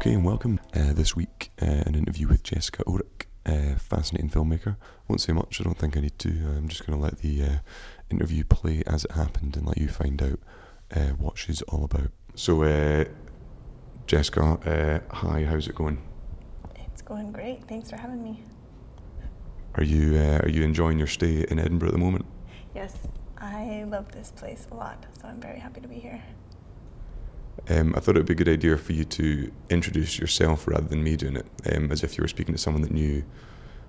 Okay, 0.00 0.14
and 0.14 0.24
welcome. 0.24 0.58
Uh, 0.74 0.94
this 0.94 1.14
week, 1.14 1.50
uh, 1.60 1.66
an 1.66 1.94
interview 1.94 2.26
with 2.26 2.42
Jessica 2.42 2.82
Oreck, 2.84 3.26
uh, 3.44 3.76
fascinating 3.76 4.30
filmmaker. 4.30 4.76
Won't 5.08 5.20
say 5.20 5.34
much, 5.34 5.60
I 5.60 5.64
don't 5.64 5.76
think 5.76 5.94
I 5.94 6.00
need 6.00 6.18
to. 6.20 6.30
I'm 6.30 6.68
just 6.68 6.86
going 6.86 6.98
to 6.98 7.04
let 7.04 7.18
the 7.18 7.42
uh, 7.42 7.58
interview 8.08 8.44
play 8.44 8.82
as 8.86 9.04
it 9.04 9.10
happened 9.10 9.58
and 9.58 9.66
let 9.66 9.76
you 9.76 9.88
find 9.88 10.22
out 10.22 10.38
uh, 10.96 11.08
what 11.18 11.36
she's 11.36 11.60
all 11.62 11.84
about. 11.84 12.12
So, 12.34 12.62
uh, 12.62 13.04
Jessica, 14.06 15.02
hi, 15.10 15.44
how's 15.44 15.68
it 15.68 15.74
going? 15.74 16.00
It's 16.76 17.02
going 17.02 17.30
great. 17.30 17.64
Thanks 17.68 17.90
for 17.90 17.96
having 17.96 18.22
me. 18.22 18.42
Are 19.76 19.84
you 19.84 20.16
uh, 20.16 20.40
are 20.42 20.48
you 20.48 20.62
enjoying 20.62 20.98
your 20.98 21.06
stay 21.06 21.44
in 21.48 21.58
Edinburgh 21.58 21.88
at 21.88 21.94
the 21.94 21.98
moment? 21.98 22.26
Yes, 22.74 22.96
I 23.38 23.84
love 23.88 24.10
this 24.12 24.32
place 24.32 24.66
a 24.70 24.74
lot, 24.74 25.06
so 25.20 25.28
I'm 25.28 25.40
very 25.40 25.58
happy 25.58 25.80
to 25.80 25.88
be 25.88 25.96
here. 25.96 26.22
Um, 27.68 27.94
I 27.96 28.00
thought 28.00 28.16
it 28.16 28.20
would 28.20 28.26
be 28.26 28.32
a 28.32 28.36
good 28.36 28.48
idea 28.48 28.76
for 28.76 28.92
you 28.92 29.04
to 29.04 29.52
introduce 29.68 30.18
yourself 30.18 30.66
rather 30.66 30.88
than 30.88 31.04
me 31.04 31.16
doing 31.16 31.36
it, 31.36 31.46
um, 31.72 31.92
as 31.92 32.02
if 32.02 32.16
you 32.16 32.22
were 32.22 32.28
speaking 32.28 32.54
to 32.54 32.60
someone 32.60 32.82
that 32.82 32.92
knew 32.92 33.22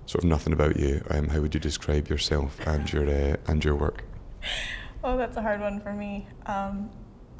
sort 0.06 0.24
of 0.24 0.30
nothing 0.30 0.52
about 0.52 0.78
you. 0.78 1.02
Um, 1.10 1.28
how 1.28 1.40
would 1.40 1.54
you 1.54 1.60
describe 1.60 2.08
yourself 2.08 2.60
and 2.66 2.90
your 2.92 3.08
uh, 3.08 3.36
and 3.46 3.64
your 3.64 3.74
work? 3.74 4.04
Oh, 5.04 5.16
that's 5.16 5.36
a 5.36 5.42
hard 5.42 5.60
one 5.60 5.80
for 5.80 5.92
me. 5.92 6.28
Um, 6.46 6.88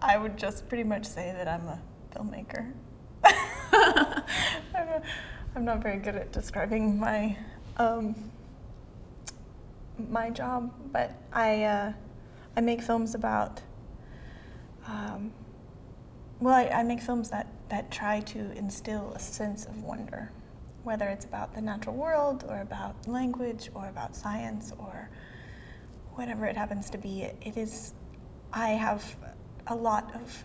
I 0.01 0.19
would 0.19 0.37
just 0.37 0.69
pretty 0.69 0.83
much 0.83 1.07
say 1.07 1.31
that 1.31 1.47
I'm 1.47 1.69
a 1.69 1.81
filmmaker. 2.13 2.73
I'm, 3.25 4.87
not, 4.87 5.03
I'm 5.55 5.65
not 5.65 5.81
very 5.81 5.99
good 5.99 6.17
at 6.17 6.33
describing 6.33 6.99
my 6.99 7.37
um, 7.77 8.15
my 10.11 10.31
job, 10.31 10.73
but 10.93 11.13
I 11.33 11.65
uh, 11.65 11.93
I 12.57 12.61
make 12.61 12.83
films 12.83 13.15
about. 13.15 13.63
Um, 14.87 15.33
well, 16.41 16.55
I, 16.55 16.81
I 16.81 16.83
make 16.83 17.01
films 17.01 17.31
that, 17.31 17.47
that 17.69 17.93
try 17.93 18.19
to 18.21 18.53
instill 18.59 19.13
a 19.15 19.19
sense 19.21 19.65
of 19.65 19.85
wonder, 19.85 20.33
whether 20.83 21.09
it's 21.09 21.25
about 21.25 21.55
the 21.55 21.61
natural 21.61 21.95
world 21.95 22.45
or 22.49 22.61
about 22.61 23.07
language 23.07 23.71
or 23.75 23.87
about 23.89 24.17
science 24.17 24.73
or 24.77 25.09
whatever 26.15 26.47
it 26.47 26.57
happens 26.57 26.91
to 26.91 26.99
be. 26.99 27.23
It, 27.23 27.37
it 27.43 27.57
is, 27.57 27.95
I 28.53 28.71
have 28.71 29.15
a 29.69 29.75
lot 29.77 30.13
of 30.17 30.45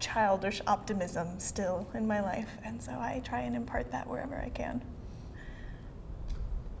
childish 0.00 0.62
optimism 0.66 1.38
still 1.38 1.86
in 1.92 2.06
my 2.06 2.22
life, 2.22 2.56
and 2.64 2.82
so 2.82 2.92
I 2.92 3.20
try 3.22 3.40
and 3.40 3.54
impart 3.54 3.90
that 3.92 4.08
wherever 4.08 4.36
I 4.36 4.48
can. 4.48 4.82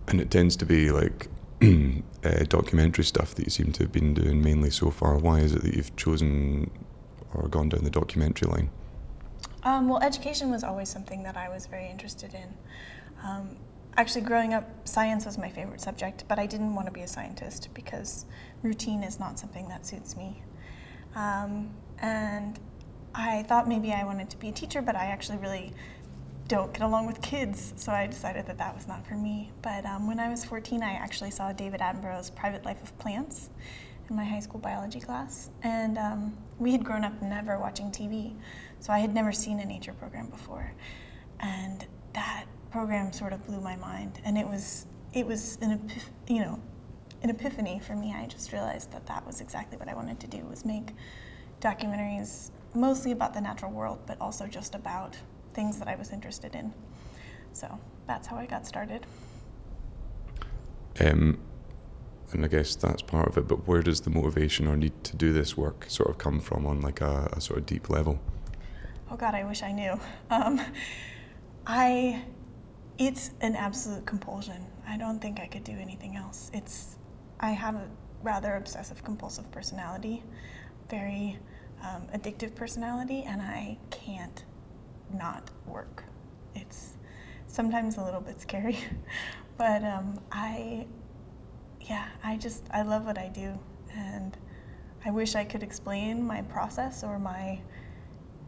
And 0.08 0.20
it 0.20 0.30
tends 0.30 0.56
to 0.56 0.66
be 0.66 0.90
like 0.90 1.28
uh, 1.62 2.44
documentary 2.48 3.04
stuff 3.04 3.34
that 3.34 3.44
you 3.44 3.50
seem 3.50 3.72
to 3.72 3.84
have 3.84 3.92
been 3.92 4.14
doing 4.14 4.42
mainly 4.42 4.70
so 4.70 4.90
far. 4.90 5.16
Why 5.16 5.40
is 5.40 5.54
it 5.54 5.62
that 5.62 5.74
you've 5.74 5.94
chosen 5.96 6.70
or 7.32 7.48
gone 7.48 7.68
down 7.68 7.84
the 7.84 7.90
documentary 7.90 8.48
line? 8.48 8.70
Um, 9.62 9.88
well, 9.88 10.02
education 10.02 10.50
was 10.50 10.62
always 10.62 10.88
something 10.90 11.22
that 11.22 11.36
I 11.36 11.48
was 11.48 11.66
very 11.66 11.88
interested 11.88 12.34
in. 12.34 12.54
Um, 13.24 13.56
actually, 13.96 14.20
growing 14.20 14.52
up, 14.52 14.86
science 14.86 15.24
was 15.24 15.38
my 15.38 15.48
favorite 15.48 15.80
subject, 15.80 16.24
but 16.28 16.38
I 16.38 16.46
didn't 16.46 16.74
want 16.74 16.86
to 16.86 16.92
be 16.92 17.00
a 17.00 17.08
scientist 17.08 17.70
because 17.72 18.26
routine 18.62 19.02
is 19.02 19.18
not 19.18 19.38
something 19.38 19.68
that 19.68 19.86
suits 19.86 20.16
me. 20.16 20.42
Um, 21.14 21.70
and 21.98 22.58
I 23.14 23.44
thought 23.44 23.66
maybe 23.66 23.92
I 23.92 24.04
wanted 24.04 24.28
to 24.30 24.36
be 24.36 24.48
a 24.48 24.52
teacher, 24.52 24.82
but 24.82 24.96
I 24.96 25.06
actually 25.06 25.38
really 25.38 25.72
don't 26.46 26.72
get 26.72 26.82
along 26.82 27.06
with 27.06 27.22
kids, 27.22 27.72
so 27.76 27.92
I 27.92 28.06
decided 28.06 28.46
that 28.46 28.58
that 28.58 28.74
was 28.74 28.86
not 28.86 29.06
for 29.06 29.14
me. 29.14 29.50
But 29.62 29.86
um, 29.86 30.06
when 30.06 30.20
I 30.20 30.28
was 30.28 30.44
14, 30.44 30.82
I 30.82 30.92
actually 30.92 31.30
saw 31.30 31.52
David 31.52 31.80
Attenborough's 31.80 32.30
Private 32.30 32.64
Life 32.64 32.82
of 32.82 32.96
Plants 32.98 33.50
in 34.10 34.16
my 34.16 34.24
high 34.24 34.40
school 34.40 34.60
biology 34.60 35.00
class, 35.00 35.50
and 35.62 35.96
um, 35.96 36.36
we 36.58 36.72
had 36.72 36.84
grown 36.84 37.04
up 37.04 37.22
never 37.22 37.58
watching 37.58 37.90
TV, 37.90 38.34
so 38.80 38.92
I 38.92 38.98
had 38.98 39.14
never 39.14 39.32
seen 39.32 39.60
a 39.60 39.64
nature 39.64 39.94
program 39.94 40.26
before, 40.26 40.70
and 41.40 41.86
that 42.12 42.44
program 42.70 43.12
sort 43.12 43.32
of 43.32 43.46
blew 43.46 43.60
my 43.60 43.76
mind, 43.76 44.20
and 44.24 44.36
it 44.36 44.46
was 44.46 44.86
it 45.14 45.26
was 45.26 45.56
an 45.62 45.78
epiph- 45.78 46.10
you 46.28 46.40
know 46.40 46.60
an 47.22 47.30
epiphany 47.30 47.80
for 47.80 47.96
me. 47.96 48.12
I 48.14 48.26
just 48.26 48.52
realized 48.52 48.92
that 48.92 49.06
that 49.06 49.24
was 49.26 49.40
exactly 49.40 49.78
what 49.78 49.88
I 49.88 49.94
wanted 49.94 50.20
to 50.20 50.26
do 50.26 50.44
was 50.44 50.66
make 50.66 50.90
documentaries 51.62 52.50
mostly 52.74 53.12
about 53.12 53.32
the 53.32 53.40
natural 53.40 53.72
world, 53.72 54.00
but 54.06 54.20
also 54.20 54.46
just 54.46 54.74
about 54.74 55.16
things 55.54 55.78
that 55.78 55.88
I 55.88 55.94
was 55.94 56.10
interested 56.10 56.54
in. 56.54 56.72
So 57.52 57.78
that's 58.06 58.26
how 58.26 58.36
I 58.36 58.46
got 58.46 58.66
started. 58.66 59.06
Um, 61.00 61.38
and 62.32 62.44
I 62.44 62.48
guess 62.48 62.74
that's 62.74 63.02
part 63.02 63.28
of 63.28 63.38
it. 63.38 63.48
But 63.48 63.66
where 63.66 63.82
does 63.82 64.00
the 64.00 64.10
motivation 64.10 64.66
or 64.66 64.76
need 64.76 65.04
to 65.04 65.16
do 65.16 65.32
this 65.32 65.56
work 65.56 65.86
sort 65.88 66.10
of 66.10 66.18
come 66.18 66.40
from 66.40 66.66
on 66.66 66.80
like 66.80 67.00
a, 67.00 67.28
a 67.32 67.40
sort 67.40 67.60
of 67.60 67.66
deep 67.66 67.88
level? 67.88 68.18
Oh 69.10 69.16
God, 69.16 69.34
I 69.34 69.44
wish 69.44 69.62
I 69.62 69.72
knew. 69.72 69.98
Um, 70.30 70.60
I, 71.66 72.24
it's 72.98 73.30
an 73.40 73.56
absolute 73.56 74.04
compulsion. 74.04 74.66
I 74.86 74.98
don't 74.98 75.20
think 75.20 75.40
I 75.40 75.46
could 75.46 75.64
do 75.64 75.72
anything 75.72 76.16
else. 76.16 76.50
It's, 76.52 76.96
I 77.40 77.50
have 77.52 77.76
a 77.76 77.88
rather 78.22 78.56
obsessive 78.56 79.04
compulsive 79.04 79.50
personality, 79.50 80.22
very 80.90 81.38
um, 81.82 82.02
addictive 82.14 82.54
personality, 82.54 83.22
and 83.22 83.40
I 83.40 83.78
can't 83.90 84.44
not 85.12 85.50
work. 85.66 86.04
It's 86.54 86.96
sometimes 87.46 87.96
a 87.96 88.04
little 88.04 88.20
bit 88.20 88.40
scary, 88.40 88.78
but 89.56 89.82
um, 89.84 90.20
I 90.32 90.86
yeah, 91.80 92.06
I 92.22 92.36
just 92.36 92.64
I 92.70 92.82
love 92.82 93.04
what 93.04 93.18
I 93.18 93.28
do, 93.28 93.58
and 93.94 94.36
I 95.04 95.10
wish 95.10 95.34
I 95.34 95.44
could 95.44 95.62
explain 95.62 96.22
my 96.22 96.42
process 96.42 97.04
or 97.04 97.18
my 97.18 97.60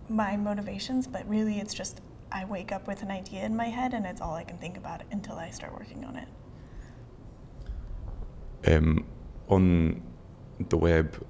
my 0.09 0.37
motivations, 0.37 1.07
but 1.07 1.29
really 1.29 1.59
it's 1.59 1.75
just 1.75 2.01
I 2.33 2.45
wake 2.45 2.73
up 2.73 2.87
with 2.87 3.03
an 3.03 3.11
idea 3.11 3.45
in 3.45 3.57
my 3.57 3.67
head, 3.67 3.95
and 3.95 4.07
it's 4.07 4.21
all 4.21 4.35
I 4.35 4.45
can 4.45 4.59
think 4.59 4.77
about 4.77 5.03
until 5.11 5.37
I 5.37 5.51
start 5.51 5.73
working 5.73 6.05
on 6.05 6.17
it. 6.17 6.29
Um, 8.69 9.07
on 9.49 10.03
the 10.69 10.77
web, 10.77 11.25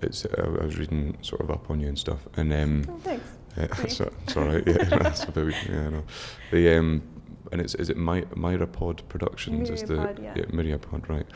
it's 0.00 0.26
I 0.26 0.64
was 0.64 0.78
reading 0.78 1.18
sort 1.22 1.40
of 1.42 1.50
up 1.50 1.70
on 1.70 1.80
you 1.80 1.88
and 1.88 1.98
stuff, 1.98 2.26
and 2.36 2.52
um, 2.52 2.84
oh, 2.88 3.20
Uh, 3.58 3.66
it's, 3.82 4.00
it's 4.00 4.36
all 4.36 4.44
right. 4.44 4.62
Yeah, 4.66 4.84
that's 4.84 5.24
a 5.24 5.32
bit. 5.32 5.54
Yeah, 5.68 5.86
I 5.86 5.90
know. 5.90 6.04
The 6.50 6.76
um, 6.76 7.02
and 7.50 7.60
it's 7.60 7.74
is 7.74 7.90
it 7.90 7.96
My, 7.96 8.22
Myriapod 8.22 9.08
Productions? 9.08 9.70
is 9.70 9.82
the 9.82 9.96
yeah. 10.22 10.34
yeah 10.36 10.44
Myriapod, 10.44 11.08
right? 11.08 11.26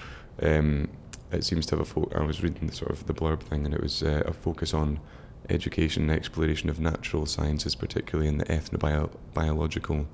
Um, 0.42 0.88
it 1.30 1.44
seems 1.44 1.66
to 1.66 1.76
have 1.76 1.80
a. 1.80 1.84
Fo- 1.84 2.10
I 2.14 2.22
was 2.22 2.42
reading 2.42 2.68
the 2.68 2.74
sort 2.74 2.90
of 2.90 3.06
the 3.06 3.14
blurb 3.14 3.42
thing, 3.42 3.64
and 3.64 3.74
it 3.74 3.82
was 3.82 4.02
uh, 4.02 4.22
a 4.26 4.32
focus 4.32 4.74
on 4.74 5.00
education 5.48 6.04
and 6.04 6.12
exploration 6.12 6.68
of 6.70 6.78
natural 6.78 7.26
sciences, 7.26 7.74
particularly 7.74 8.28
in 8.28 8.38
the 8.38 8.44
ethnobiological 8.44 10.06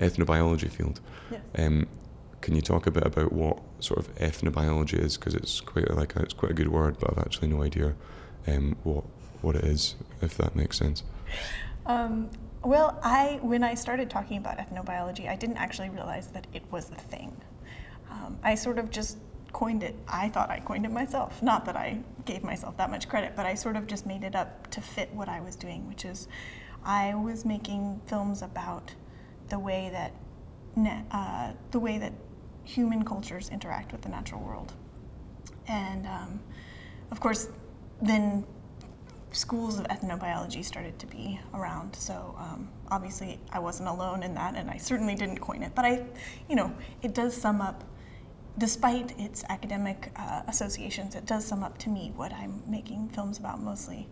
ethnobiology 0.00 0.70
field. 0.70 1.00
Yes. 1.30 1.40
Um, 1.56 1.86
can 2.40 2.54
you 2.54 2.62
talk 2.62 2.86
a 2.86 2.90
bit 2.90 3.04
about 3.04 3.32
what 3.32 3.60
sort 3.80 3.98
of 3.98 4.14
ethnobiology 4.16 4.98
is? 4.98 5.16
Because 5.16 5.34
it's 5.34 5.60
quite 5.60 5.88
a, 5.88 5.94
like 5.94 6.16
a, 6.16 6.22
it's 6.22 6.34
quite 6.34 6.52
a 6.52 6.54
good 6.54 6.68
word, 6.68 6.98
but 6.98 7.10
I've 7.10 7.18
actually 7.18 7.48
no 7.48 7.62
idea 7.62 7.94
um, 8.46 8.76
what 8.84 9.04
what 9.42 9.56
it 9.56 9.64
is, 9.64 9.94
if 10.20 10.36
that 10.36 10.54
makes 10.56 10.78
sense. 10.78 11.02
Um, 11.86 12.30
well, 12.62 12.98
I 13.02 13.38
when 13.42 13.62
I 13.62 13.74
started 13.74 14.10
talking 14.10 14.38
about 14.38 14.58
ethnobiology, 14.58 15.28
I 15.28 15.36
didn't 15.36 15.58
actually 15.58 15.90
realize 15.90 16.28
that 16.28 16.46
it 16.52 16.62
was 16.70 16.90
a 16.90 16.96
thing. 16.96 17.36
Um, 18.10 18.38
I 18.42 18.54
sort 18.54 18.78
of 18.78 18.90
just 18.90 19.18
coined 19.52 19.82
it. 19.82 19.94
I 20.08 20.28
thought 20.28 20.50
I 20.50 20.60
coined 20.60 20.84
it 20.84 20.92
myself. 20.92 21.42
Not 21.42 21.64
that 21.66 21.76
I 21.76 22.00
gave 22.24 22.42
myself 22.44 22.76
that 22.76 22.90
much 22.90 23.08
credit, 23.08 23.34
but 23.36 23.46
I 23.46 23.54
sort 23.54 23.76
of 23.76 23.86
just 23.86 24.06
made 24.06 24.24
it 24.24 24.34
up 24.34 24.68
to 24.70 24.80
fit 24.80 25.12
what 25.14 25.28
I 25.28 25.40
was 25.40 25.56
doing, 25.56 25.88
which 25.88 26.04
is 26.04 26.28
I 26.84 27.14
was 27.14 27.44
making 27.44 28.00
films 28.06 28.42
about 28.42 28.94
the 29.48 29.58
way 29.58 29.90
that 29.92 30.12
uh, 31.10 31.52
the 31.70 31.78
way 31.78 31.98
that 31.98 32.12
human 32.64 33.04
cultures 33.04 33.48
interact 33.48 33.92
with 33.92 34.02
the 34.02 34.08
natural 34.08 34.40
world, 34.42 34.74
and 35.66 36.06
um, 36.06 36.40
of 37.10 37.20
course, 37.20 37.48
then 38.02 38.44
schools 39.32 39.78
of 39.78 39.86
ethnobiology 39.88 40.64
started 40.64 40.98
to 40.98 41.06
be 41.06 41.40
around. 41.54 41.94
So 41.96 42.34
um, 42.38 42.68
obviously, 42.90 43.38
I 43.52 43.58
wasn't 43.58 43.88
alone 43.88 44.22
in 44.22 44.34
that, 44.34 44.54
and 44.56 44.70
I 44.70 44.76
certainly 44.76 45.14
didn't 45.14 45.38
coin 45.38 45.62
it. 45.62 45.74
But 45.74 45.84
I, 45.84 46.04
you 46.48 46.56
know, 46.56 46.74
it 47.02 47.14
does 47.14 47.36
sum 47.36 47.60
up, 47.60 47.84
despite 48.56 49.18
its 49.18 49.44
academic 49.48 50.10
uh, 50.16 50.42
associations, 50.48 51.14
it 51.14 51.26
does 51.26 51.44
sum 51.46 51.62
up 51.62 51.78
to 51.78 51.88
me 51.88 52.12
what 52.16 52.32
I'm 52.32 52.62
making 52.66 53.10
films 53.10 53.38
about 53.38 53.60
mostly, 53.62 54.08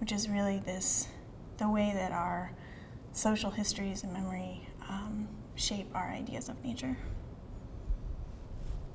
which 0.00 0.12
is 0.12 0.28
really 0.28 0.58
this, 0.58 1.08
the 1.58 1.68
way 1.68 1.92
that 1.94 2.12
our 2.12 2.52
social 3.12 3.50
histories 3.50 4.04
and 4.04 4.12
memory 4.12 4.66
um, 4.88 5.28
shape 5.56 5.88
our 5.94 6.08
ideas 6.08 6.48
of 6.48 6.62
nature. 6.64 6.96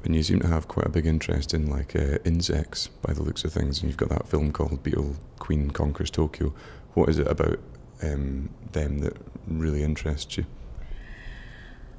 And 0.06 0.16
you 0.16 0.22
seem 0.22 0.40
to 0.42 0.48
have 0.48 0.68
quite 0.68 0.86
a 0.86 0.90
big 0.90 1.08
interest 1.08 1.54
in 1.54 1.68
like 1.68 1.96
uh, 1.96 2.20
insects 2.24 2.88
by 2.88 3.12
the 3.12 3.24
looks 3.24 3.44
of 3.44 3.52
things. 3.52 3.82
And 3.82 3.90
you've 3.90 3.98
got 3.98 4.10
that 4.10 4.28
film 4.28 4.52
called 4.52 4.84
Beetle 4.84 5.16
Queen 5.40 5.72
Conquers 5.72 6.12
Tokyo. 6.12 6.54
What 6.94 7.10
is 7.10 7.18
it 7.18 7.28
about 7.28 7.60
um, 8.04 8.50
them 8.72 9.00
that 9.00 9.18
really 9.48 9.82
interests 9.82 10.38
you? 10.38 10.46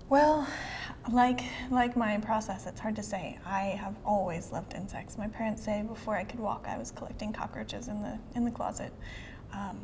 Well, 0.08 0.46
like 1.10 1.40
like 1.70 1.96
my 1.96 2.18
process, 2.18 2.66
it's 2.66 2.78
hard 2.78 2.94
to 2.96 3.02
say. 3.02 3.38
I 3.44 3.60
have 3.80 3.96
always 4.04 4.52
loved 4.52 4.74
insects. 4.74 5.18
My 5.18 5.26
parents 5.26 5.64
say 5.64 5.82
before 5.82 6.16
I 6.16 6.22
could 6.22 6.38
walk, 6.38 6.66
I 6.68 6.78
was 6.78 6.92
collecting 6.92 7.32
cockroaches 7.32 7.88
in 7.88 8.02
the 8.02 8.18
in 8.36 8.44
the 8.44 8.52
closet. 8.52 8.92
Um, 9.52 9.80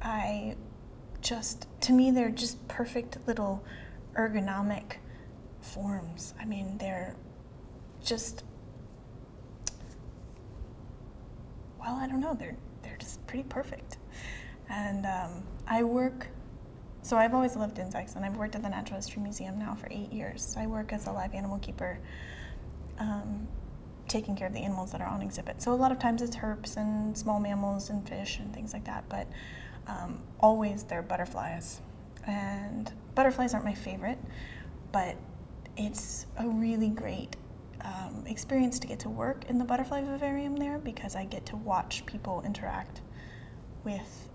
I 0.00 0.56
just 1.20 1.66
to 1.82 1.92
me 1.92 2.10
they're 2.10 2.30
just 2.30 2.66
perfect 2.68 3.18
little 3.26 3.62
ergonomic 4.14 4.96
forms. 5.60 6.32
I 6.40 6.46
mean 6.46 6.78
they're 6.78 7.16
just 8.06 8.44
well 11.78 11.96
I 11.96 12.06
don't 12.06 12.20
know 12.20 12.34
they're 12.34 12.56
they're 12.82 12.96
just 12.98 13.26
pretty 13.26 13.44
perfect. 13.48 13.98
And 14.68 15.06
um, 15.06 15.44
I 15.66 15.82
work 15.84 16.28
so 17.02 17.16
I've 17.16 17.34
always 17.34 17.54
loved 17.54 17.78
insects, 17.78 18.16
and 18.16 18.24
I've 18.24 18.36
worked 18.36 18.56
at 18.56 18.64
the 18.64 18.68
Natural 18.68 18.96
History 18.96 19.22
Museum 19.22 19.60
now 19.60 19.76
for 19.76 19.86
eight 19.92 20.12
years. 20.12 20.56
I 20.58 20.66
work 20.66 20.92
as 20.92 21.06
a 21.06 21.12
live 21.12 21.34
animal 21.34 21.60
keeper, 21.60 22.00
um, 22.98 23.46
taking 24.08 24.34
care 24.34 24.48
of 24.48 24.52
the 24.52 24.58
animals 24.58 24.90
that 24.90 25.00
are 25.00 25.06
on 25.06 25.22
exhibit. 25.22 25.62
So 25.62 25.72
a 25.72 25.76
lot 25.76 25.92
of 25.92 26.00
times 26.00 26.20
it's 26.20 26.34
herps 26.34 26.76
and 26.76 27.16
small 27.16 27.38
mammals 27.38 27.90
and 27.90 28.08
fish 28.08 28.40
and 28.40 28.52
things 28.52 28.72
like 28.72 28.86
that, 28.86 29.04
but 29.08 29.28
um, 29.86 30.20
always 30.40 30.82
they're 30.82 31.00
butterflies. 31.00 31.80
And 32.26 32.92
butterflies 33.14 33.54
aren't 33.54 33.66
my 33.66 33.74
favorite, 33.74 34.18
but 34.90 35.14
it's 35.76 36.26
a 36.38 36.48
really 36.48 36.88
great 36.88 37.36
um, 37.86 38.24
experience 38.26 38.78
to 38.80 38.86
get 38.86 38.98
to 39.00 39.08
work 39.08 39.44
in 39.48 39.58
the 39.58 39.64
butterfly 39.64 40.02
vivarium 40.02 40.56
there 40.56 40.78
because 40.78 41.14
I 41.14 41.24
get 41.24 41.46
to 41.46 41.56
watch 41.56 42.04
people 42.04 42.42
interact 42.44 43.00
with 43.84 44.28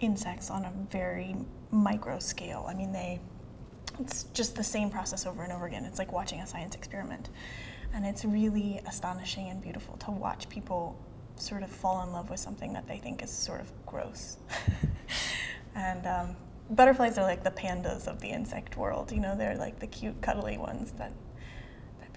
insects 0.00 0.50
on 0.50 0.64
a 0.64 0.72
very 0.90 1.34
micro 1.70 2.18
scale. 2.18 2.66
I 2.68 2.74
mean, 2.74 2.92
they 2.92 3.20
it's 3.98 4.24
just 4.34 4.56
the 4.56 4.64
same 4.64 4.90
process 4.90 5.26
over 5.26 5.42
and 5.42 5.52
over 5.52 5.66
again. 5.66 5.84
It's 5.84 5.98
like 5.98 6.12
watching 6.12 6.40
a 6.40 6.46
science 6.46 6.74
experiment. 6.74 7.30
And 7.94 8.04
it's 8.04 8.24
really 8.24 8.80
astonishing 8.86 9.48
and 9.48 9.62
beautiful 9.62 9.96
to 9.98 10.10
watch 10.10 10.48
people 10.50 10.98
sort 11.36 11.62
of 11.62 11.70
fall 11.70 12.02
in 12.02 12.12
love 12.12 12.28
with 12.28 12.40
something 12.40 12.72
that 12.74 12.86
they 12.86 12.98
think 12.98 13.22
is 13.22 13.30
sort 13.30 13.60
of 13.60 13.72
gross. 13.86 14.36
and 15.74 16.06
um, 16.06 16.36
butterflies 16.70 17.16
are 17.16 17.24
like 17.24 17.42
the 17.42 17.50
pandas 17.50 18.06
of 18.06 18.20
the 18.20 18.28
insect 18.28 18.76
world. 18.76 19.12
You 19.12 19.20
know, 19.20 19.36
they're 19.36 19.56
like 19.56 19.78
the 19.78 19.86
cute, 19.86 20.20
cuddly 20.20 20.58
ones 20.58 20.92
that, 20.92 21.12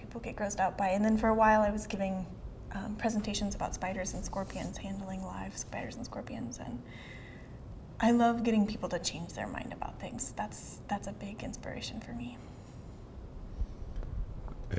people 0.10 0.22
get 0.22 0.36
grossed 0.36 0.60
out 0.60 0.76
by. 0.76 0.88
And 0.88 1.06
then 1.06 1.18
for 1.18 1.28
a 1.28 1.36
while, 1.36 1.62
I 1.62 1.70
was 1.70 1.86
giving 1.86 2.26
um, 2.72 2.96
presentations 2.96 3.54
about 3.54 3.76
spiders 3.76 4.16
and 4.16 4.26
scorpions, 4.26 4.78
handling 4.78 5.24
live 5.24 5.56
spiders 5.56 5.96
and 5.96 6.06
scorpions. 6.06 6.58
And 6.58 6.82
I 8.00 8.10
love 8.10 8.44
getting 8.44 8.66
people 8.66 8.90
to 8.90 8.98
change 8.98 9.34
their 9.34 9.46
mind 9.46 9.72
about 9.72 10.00
things. 10.00 10.34
That's 10.36 10.80
that's 10.88 11.08
a 11.08 11.12
big 11.12 11.44
inspiration 11.44 12.02
for 12.02 12.14
me. 12.14 12.38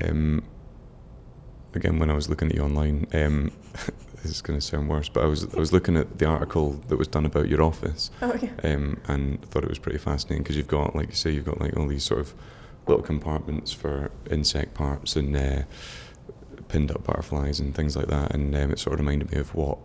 Um, 0.03 0.43
again, 1.73 1.97
when 1.97 2.09
I 2.09 2.13
was 2.13 2.27
looking 2.27 2.49
at 2.49 2.55
you 2.55 2.63
online, 2.63 3.07
um, 3.13 3.51
this 4.21 4.31
is 4.31 4.41
going 4.41 4.59
to 4.59 4.65
sound 4.65 4.89
worse, 4.89 5.07
but 5.07 5.23
I 5.23 5.27
was 5.27 5.45
I 5.55 5.59
was 5.59 5.71
looking 5.71 5.95
at 5.95 6.17
the 6.17 6.25
article 6.25 6.71
that 6.89 6.97
was 6.97 7.07
done 7.07 7.25
about 7.25 7.47
your 7.47 7.61
office, 7.61 8.11
oh, 8.21 8.37
yeah. 8.41 8.49
um, 8.65 8.99
and 9.07 9.41
thought 9.45 9.63
it 9.63 9.69
was 9.69 9.79
pretty 9.79 9.97
fascinating 9.97 10.43
because 10.43 10.57
you've 10.57 10.67
got, 10.67 10.93
like 10.93 11.07
you 11.07 11.15
say, 11.15 11.31
you've 11.31 11.45
got 11.45 11.61
like 11.61 11.77
all 11.77 11.87
these 11.87 12.03
sort 12.03 12.19
of 12.19 12.33
little 12.87 13.03
compartments 13.03 13.71
for 13.71 14.11
insect 14.29 14.73
parts 14.73 15.15
and 15.15 15.35
uh, 15.35 15.63
pinned 16.67 16.91
up 16.91 17.03
butterflies 17.03 17.59
and 17.59 17.75
things 17.75 17.95
like 17.95 18.07
that, 18.07 18.33
and 18.33 18.55
um, 18.55 18.71
it 18.71 18.79
sort 18.79 18.93
of 18.93 18.99
reminded 18.99 19.31
me 19.31 19.39
of 19.39 19.53
what 19.53 19.77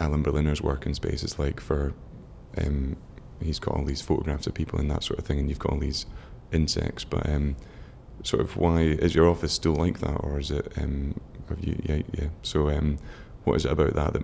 Alan 0.00 0.22
Berliner's 0.22 0.62
working 0.62 0.94
space 0.94 1.22
is 1.22 1.38
like 1.38 1.60
for 1.60 1.94
um, 2.58 2.96
he's 3.42 3.58
got 3.58 3.74
all 3.74 3.84
these 3.84 4.00
photographs 4.00 4.46
of 4.46 4.54
people 4.54 4.78
and 4.78 4.90
that 4.90 5.04
sort 5.04 5.18
of 5.18 5.26
thing, 5.26 5.38
and 5.38 5.48
you've 5.48 5.58
got 5.58 5.72
all 5.72 5.78
these 5.78 6.06
insects. 6.52 7.04
But 7.04 7.28
um, 7.28 7.56
sort 8.22 8.42
of, 8.42 8.56
why 8.56 8.82
is 8.82 9.14
your 9.14 9.28
office 9.28 9.52
still 9.52 9.74
like 9.74 10.00
that, 10.00 10.16
or 10.20 10.38
is 10.38 10.50
it? 10.50 10.72
Um, 10.76 11.20
have 11.48 11.60
you? 11.64 11.80
Yeah, 11.84 12.02
yeah. 12.12 12.28
So, 12.42 12.70
um, 12.70 12.98
what 13.44 13.56
is 13.56 13.64
it 13.64 13.72
about 13.72 13.94
that 13.94 14.12
that 14.14 14.22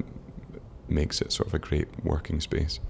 makes 0.88 1.20
it 1.20 1.32
sort 1.32 1.48
of 1.48 1.54
a 1.54 1.58
great 1.58 1.88
working 2.04 2.40
space? 2.40 2.80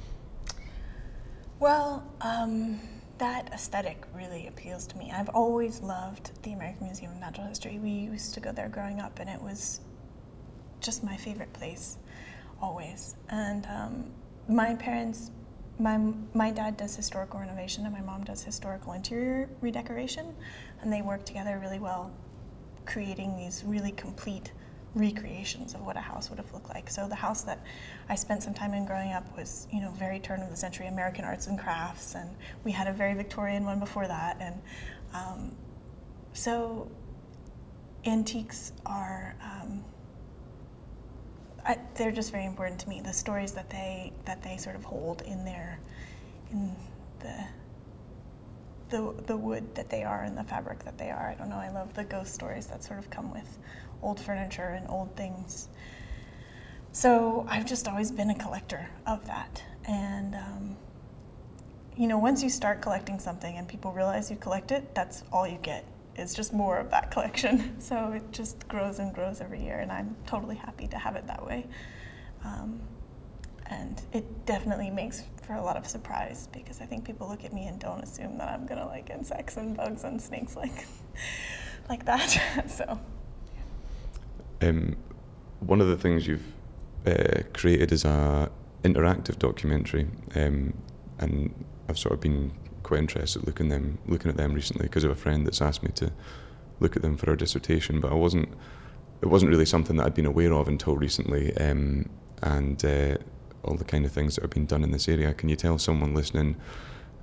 Well, 1.59 2.05
um, 2.21 2.81
that 3.23 3.53
aesthetic 3.53 4.03
really 4.17 4.49
appeals 4.49 4.85
to 4.85 4.99
me. 4.99 5.13
I've 5.15 5.29
always 5.29 5.81
loved 5.81 6.33
the 6.43 6.55
American 6.55 6.87
Museum 6.87 7.13
of 7.13 7.21
Natural 7.21 7.47
History. 7.47 7.79
We 7.79 7.91
used 7.91 8.35
to 8.35 8.41
go 8.41 8.51
there 8.51 8.69
growing 8.69 8.99
up, 8.99 9.21
and 9.21 9.31
it 9.31 9.41
was 9.41 9.79
just 10.81 11.05
my 11.05 11.17
favorite 11.17 11.53
place, 11.53 11.99
always. 12.61 13.15
And 13.29 13.65
um, 13.67 14.11
my 14.49 14.75
parents, 14.75 15.31
my 15.79 15.99
my 16.35 16.51
dad 16.51 16.77
does 16.77 16.97
historical 16.97 17.39
renovation 17.39 17.85
and 17.85 17.95
my 17.95 18.01
mom 18.01 18.25
does 18.25 18.43
historical 18.43 18.93
interior 18.93 19.49
redecoration, 19.61 20.35
and 20.81 20.93
they 20.93 21.01
work 21.01 21.25
together 21.25 21.61
really 21.63 21.79
well, 21.79 22.11
creating 22.87 23.37
these 23.37 23.63
really 23.65 23.93
complete 23.93 24.51
recreations 24.95 25.75
of 25.75 25.81
what 25.83 25.97
a 25.97 26.01
house 26.01 26.29
would 26.29 26.39
have 26.39 26.53
looked 26.53 26.69
like. 26.69 26.91
So 26.91 27.09
the 27.09 27.15
house 27.15 27.43
that 27.43 27.65
I 28.09 28.15
spent 28.15 28.43
some 28.43 28.55
time 28.55 28.75
in 28.75 28.85
growing 28.85 29.13
up 29.13 29.37
was, 29.37 29.67
you 29.73 29.81
know, 29.81 29.91
very 29.93 30.19
turn 30.21 30.43
of 30.43 30.51
the 30.51 30.57
century 30.57 30.87
American 30.87 31.25
arts 31.25 31.47
and 31.47 31.59
crafts, 31.59 32.15
and 32.15 32.31
we 32.65 32.73
had 32.73 32.87
a 32.87 32.93
very 32.93 33.15
Victorian 33.15 33.65
one 33.65 33.81
before 33.81 34.07
that, 34.07 34.37
and 34.41 34.61
um, 35.15 35.57
so 36.33 36.91
antiques 38.05 38.73
are. 38.87 39.35
Um, 39.43 39.85
I, 41.65 41.79
they're 41.95 42.11
just 42.11 42.33
very 42.33 42.45
important 42.45 42.81
to 42.81 42.89
me. 42.89 43.01
The 43.01 43.13
stories 43.13 43.53
that 43.53 43.71
they 43.71 44.13
that 44.25 44.43
they 44.43 44.57
sort 44.57 44.75
of 44.75 44.85
hold 44.85 45.23
in 45.23 45.45
their 45.45 45.79
in 46.51 46.75
the 47.21 47.45
the 48.91 49.15
the 49.27 49.37
wood 49.37 49.75
that 49.77 49.89
they 49.89 50.03
are 50.03 50.23
and 50.23 50.37
the 50.37 50.45
fabric 50.45 50.85
that 50.85 50.99
they 50.99 51.11
are. 51.11 51.31
I 51.31 51.35
don't 51.35 51.49
know. 51.49 51.57
I 51.57 51.71
love 51.71 51.95
the 51.95 52.05
ghost 52.05 52.35
stories 52.35 52.67
that 52.67 52.83
sort 52.85 52.99
of 52.99 53.11
come 53.11 53.33
with 53.33 53.59
old 54.03 54.21
furniture 54.21 54.69
and 54.69 54.89
old 54.89 55.17
things. 55.17 55.69
So 56.93 57.47
I've 57.49 57.65
just 57.65 57.89
always 57.89 58.11
been 58.11 58.31
a 58.31 58.35
collector 58.35 58.91
of 59.07 59.27
that, 59.27 59.63
and 59.87 60.35
um, 60.35 60.77
you 61.97 62.07
know, 62.07 62.19
once 62.19 62.43
you 62.43 62.51
start 62.51 62.81
collecting 62.83 63.19
something 63.19 63.57
and 63.57 63.69
people 63.69 63.93
realize 63.93 64.31
you 64.31 64.37
collect 64.37 64.71
it, 64.73 64.95
that's 64.95 65.25
all 65.33 65.47
you 65.47 65.59
get 65.63 65.85
It's 66.17 66.35
just 66.35 66.53
more 66.53 66.79
of 66.79 66.91
that 66.91 67.11
collection. 67.15 67.81
So 67.81 68.13
it 68.13 68.33
just 68.33 68.69
grows 68.69 68.99
and 68.99 69.15
grows 69.15 69.41
every 69.41 69.63
year, 69.63 69.79
and 69.81 69.91
I'm 69.91 70.17
totally 70.27 70.57
happy 70.57 70.87
to 70.89 70.99
have 70.99 71.17
it 71.17 71.27
that 71.27 71.45
way. 71.47 71.67
Um, 72.45 72.81
and 73.67 74.03
it 74.13 74.45
definitely 74.47 74.91
makes 74.91 75.25
for 75.47 75.55
a 75.55 75.63
lot 75.63 75.77
of 75.77 75.87
surprise 75.87 76.49
because 76.53 76.81
I 76.81 76.85
think 76.87 77.05
people 77.05 77.29
look 77.29 77.45
at 77.45 77.53
me 77.53 77.67
and 77.67 77.81
don't 77.81 78.03
assume 78.03 78.39
that 78.39 78.49
I'm 78.49 78.67
gonna 78.67 78.87
like 78.87 79.11
insects 79.11 79.57
and 79.57 79.77
bugs 79.77 80.05
and 80.05 80.21
snakes 80.21 80.57
like 80.57 80.87
like 81.89 82.05
that. 82.07 82.65
so. 82.69 82.99
Um, 84.63 84.97
one 85.61 85.81
of 85.81 85.89
the 85.89 85.97
things 85.97 86.27
you've 86.27 86.53
uh, 87.07 87.43
created 87.53 87.93
is 87.93 88.05
a 88.05 88.51
interactive 88.85 89.39
documentary, 89.39 90.09
um, 90.35 90.75
and 91.19 91.53
I've 91.89 91.99
sort 91.99 92.15
of 92.15 92.21
been 92.21 92.53
quite 92.83 92.99
interested 92.99 93.47
looking 93.47 93.69
them 93.69 93.99
looking 94.07 94.29
at 94.29 94.37
them 94.37 94.53
recently 94.55 94.87
because 94.87 95.05
of 95.05 95.11
a 95.11 95.15
friend 95.15 95.47
that's 95.47 95.63
asked 95.63 95.83
me 95.83 95.91
to 95.95 96.13
look 96.81 96.97
at 96.97 97.03
them 97.03 97.17
for 97.17 97.31
our 97.31 97.37
dissertation. 97.37 98.01
But 98.01 98.13
I 98.13 98.15
wasn't. 98.15 98.49
It 99.21 99.27
wasn't 99.27 99.53
really 99.53 99.67
something 99.67 99.97
that 99.97 100.07
I'd 100.07 100.15
been 100.15 100.27
aware 100.27 100.53
of 100.53 100.67
until 100.67 100.97
recently, 100.97 101.57
um, 101.59 102.09
and 102.43 102.85
uh, 102.85 103.17
all 103.63 103.77
the 103.77 103.85
kind 103.85 104.05
of 104.05 104.11
things 104.11 104.35
that 104.35 104.43
have 104.43 104.51
been 104.51 104.67
done 104.67 104.83
in 104.83 104.91
this 104.91 105.09
area. 105.09 105.33
Can 105.35 105.49
you 105.49 105.57
tell 105.57 105.79
someone 105.79 106.15
listening 106.15 106.57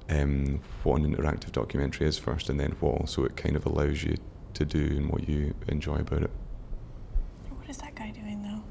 um, 0.09 0.61
what 0.83 1.01
an 1.01 1.13
interactive 1.13 1.51
documentary 1.51 2.07
is 2.07 2.17
first, 2.17 2.49
and 2.49 2.59
then 2.59 2.71
what 2.79 3.01
also 3.01 3.25
it 3.25 3.35
kind 3.35 3.55
of 3.57 3.65
allows 3.65 4.03
you 4.03 4.15
to 4.53 4.65
do 4.65 4.79
and 4.79 5.09
what 5.09 5.27
you 5.27 5.53
enjoy 5.67 5.95
about 5.95 6.23
it? 6.23 6.31
What 7.69 7.75
is 7.75 7.81
that 7.83 7.93
guy 7.93 8.09
doing 8.09 8.41
though? 8.41 8.63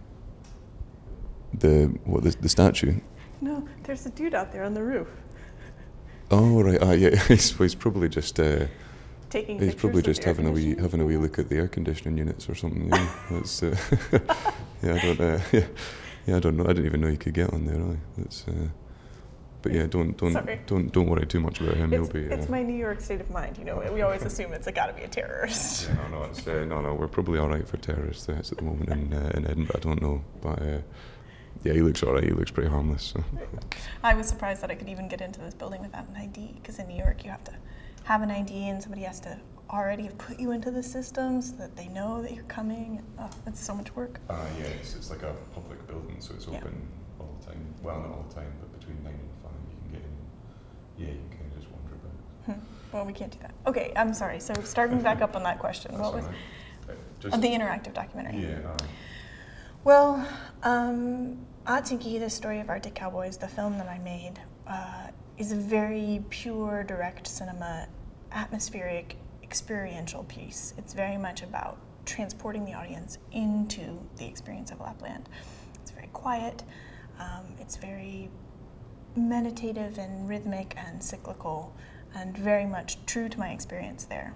The 1.57 1.87
what 2.05 2.25
the, 2.25 2.31
the 2.31 2.49
statue? 2.49 2.99
No, 3.41 3.65
there's 3.85 4.05
a 4.07 4.11
dude 4.11 4.35
out 4.35 4.51
there 4.51 4.65
on 4.65 4.75
the 4.75 4.83
roof. 4.83 5.07
Oh 6.33 6.61
right, 6.61 6.83
uh, 6.83 6.91
yeah. 6.91 7.15
He's, 7.29 7.57
he's 7.57 7.77
probably 7.77 8.09
just 8.09 8.41
uh, 8.41 8.67
Taking 9.31 9.61
he's 9.61 9.77
probably 9.77 10.03
just 10.03 10.25
having 10.25 10.49
a 10.49 10.51
wee 10.51 10.75
having 10.75 11.01
a 11.01 11.05
wee 11.05 11.17
look 11.17 11.39
at 11.39 11.49
the 11.49 11.59
air 11.59 11.69
conditioning 11.69 12.19
units 12.19 12.49
or 12.49 12.57
something. 12.57 12.89
Yeah, 12.89 13.09
that's 13.31 13.63
uh, 13.63 13.77
yeah. 14.83 14.95
I 14.95 14.99
don't 14.99 15.21
uh, 15.21 15.41
yeah, 15.53 15.67
yeah. 16.27 16.37
I 16.37 16.41
don't 16.41 16.57
know. 16.57 16.65
I 16.65 16.73
didn't 16.73 16.87
even 16.87 17.01
know 17.01 17.07
you 17.07 17.19
could 17.19 17.35
get 17.35 17.53
on 17.53 17.67
there. 17.67 17.81
Aye. 17.81 18.01
That's 18.17 18.49
uh, 18.49 18.67
but 19.63 19.73
yeah. 19.73 19.87
Don't 19.87 20.17
don't 20.17 20.33
Sorry. 20.33 20.61
don't 20.67 20.93
don't 20.93 21.07
worry 21.09 21.27
too 21.27 21.41
much 21.41 21.61
about 21.61 21.77
him. 21.77 21.93
It's, 21.93 22.11
He'll 22.13 22.23
be. 22.23 22.29
it's 22.35 22.47
uh, 22.47 22.51
my 22.51 22.63
New 22.63 22.77
York 22.77 23.01
state 23.01 23.21
of 23.21 23.31
mind. 23.31 23.59
You 23.59 23.65
know, 23.65 23.91
we 23.93 24.03
always 24.03 24.23
assume 24.23 24.53
it's 24.53 24.71
got 24.71 24.87
to 24.87 24.93
be 24.93 25.03
a 25.03 25.09
terrorist. 25.09 25.89
yeah, 25.89 26.09
no, 26.11 26.19
no, 26.19 26.25
it's, 26.25 26.47
uh, 26.47 26.65
no, 26.65 26.81
no. 26.81 26.95
We're 26.95 27.09
probably 27.09 27.39
all 27.39 27.49
right 27.49 27.67
for 27.67 27.77
terrorist 27.79 28.27
threats 28.27 28.53
at 28.53 28.59
the 28.59 28.65
moment 28.65 28.91
in 28.91 29.13
uh, 29.13 29.31
in 29.35 29.45
Edinburgh. 29.47 29.77
I 29.77 29.81
don't 29.81 30.03
know, 30.03 30.23
but 30.43 30.61
uh, 30.63 30.79
yeah, 31.65 31.73
he 31.73 31.81
looks 31.83 32.03
all 32.03 32.13
right. 32.15 32.25
He 32.25 32.31
looks 32.31 32.51
pretty 32.51 32.71
harmless. 32.71 33.03
So. 33.15 33.25
I 34.03 34.15
was 34.15 34.29
surprised 34.29 34.63
that 34.63 34.71
I 34.71 34.75
could 34.75 34.89
even 34.89 35.09
get 35.09 35.21
into 35.21 35.41
this 35.41 35.55
building 35.55 35.81
without 35.83 36.07
an 36.09 36.17
ID 36.17 36.53
because 36.61 36.79
in 36.79 36.87
New 36.89 36.97
York 36.97 37.25
you 37.25 37.31
have 37.31 37.45
to 37.45 37.55
have 38.05 38.23
an 38.23 38.31
ID 38.31 38.69
and 38.69 38.81
somebody 38.83 39.03
has 39.03 39.21
to 39.21 39.39
already 39.71 40.05
have 40.05 40.17
put 40.17 40.39
you 40.41 40.53
into 40.53 40.71
the 40.71 40.83
system 40.83 41.43
so 41.43 41.55
that 41.57 41.77
they 41.77 41.89
know 41.89 42.23
that 42.23 42.33
you're 42.33 42.45
coming. 42.45 43.03
Oh, 43.19 43.29
it's 43.47 43.61
so 43.63 43.75
much 43.75 43.95
work. 43.95 44.19
Uh, 44.31 44.47
yeah, 44.59 44.65
it's, 44.67 44.95
it's 44.97 45.11
like 45.11 45.23
a 45.23 45.35
public 45.55 45.87
building, 45.87 46.17
so 46.21 46.33
it's 46.35 46.47
Yeah. 46.47 46.57
open 46.59 46.81
all 47.21 47.37
the 47.41 47.47
time. 47.47 47.61
Well, 47.83 47.99
not 48.01 48.09
all 48.09 48.25
the 48.29 48.35
time, 48.35 48.51
but 48.61 48.79
between 48.81 49.03
nine 49.05 49.13
and 49.13 49.29
five, 49.43 49.53
you 49.71 49.77
can 49.83 49.91
get 49.93 50.01
in. 50.01 50.15
Yeah, 50.99 51.09
you 51.09 51.29
can 51.31 51.51
just 51.59 51.71
wander 51.71 51.95
about. 51.95 52.57
Hmm. 52.57 52.65
Well, 52.93 53.05
we 53.05 53.13
can't 53.13 53.31
do 53.33 53.39
that. 53.41 53.55
Okay, 53.67 53.93
I'm 53.97 54.15
sorry. 54.15 54.41
So 54.41 54.55
starting 54.65 55.01
back 55.01 55.21
up 55.21 55.37
on 55.37 55.43
that 55.45 55.59
question, 55.59 55.99
what 55.99 56.15
was 56.15 56.25
Just, 57.21 57.41
the 57.41 57.49
interactive 57.49 57.95
documentary? 57.95 58.43
yeah. 58.43 58.69
uh, 58.69 58.77
Well, 59.85 60.29
um, 60.63 61.39
Aatsinki, 61.67 62.19
the 62.19 62.31
story 62.31 62.61
of 62.61 62.69
Arctic 62.69 62.95
Cowboys, 62.95 63.37
the 63.37 63.49
film 63.49 63.79
that 63.79 63.89
I 63.89 63.99
made, 63.99 64.41
uh, 64.67 65.09
is 65.37 65.53
a 65.53 65.57
very 65.57 66.25
pure, 66.31 66.83
direct 66.83 67.27
cinema, 67.27 67.89
atmospheric, 68.33 69.17
experiential 69.43 70.25
piece. 70.25 70.75
It's 70.79 70.95
very 70.95 71.17
much 71.17 71.43
about 71.43 71.79
transporting 72.07 72.65
the 72.65 72.73
audience 72.75 73.19
into 73.33 74.01
the 74.17 74.27
experience 74.27 74.71
of 74.71 74.81
Lapland. 74.81 75.29
It's 75.75 75.91
very 75.91 76.09
quiet. 76.09 76.65
Um, 77.21 77.45
it's 77.61 77.77
very 77.77 78.31
meditative 79.17 79.99
and 79.99 80.29
rhythmic 80.29 80.75
and 80.77 81.03
cyclical, 81.03 81.75
and 82.15 82.37
very 82.37 82.67
much 82.67 82.99
true 83.07 83.29
to 83.29 83.39
my 83.39 83.51
experience 83.51 84.05
there. 84.05 84.35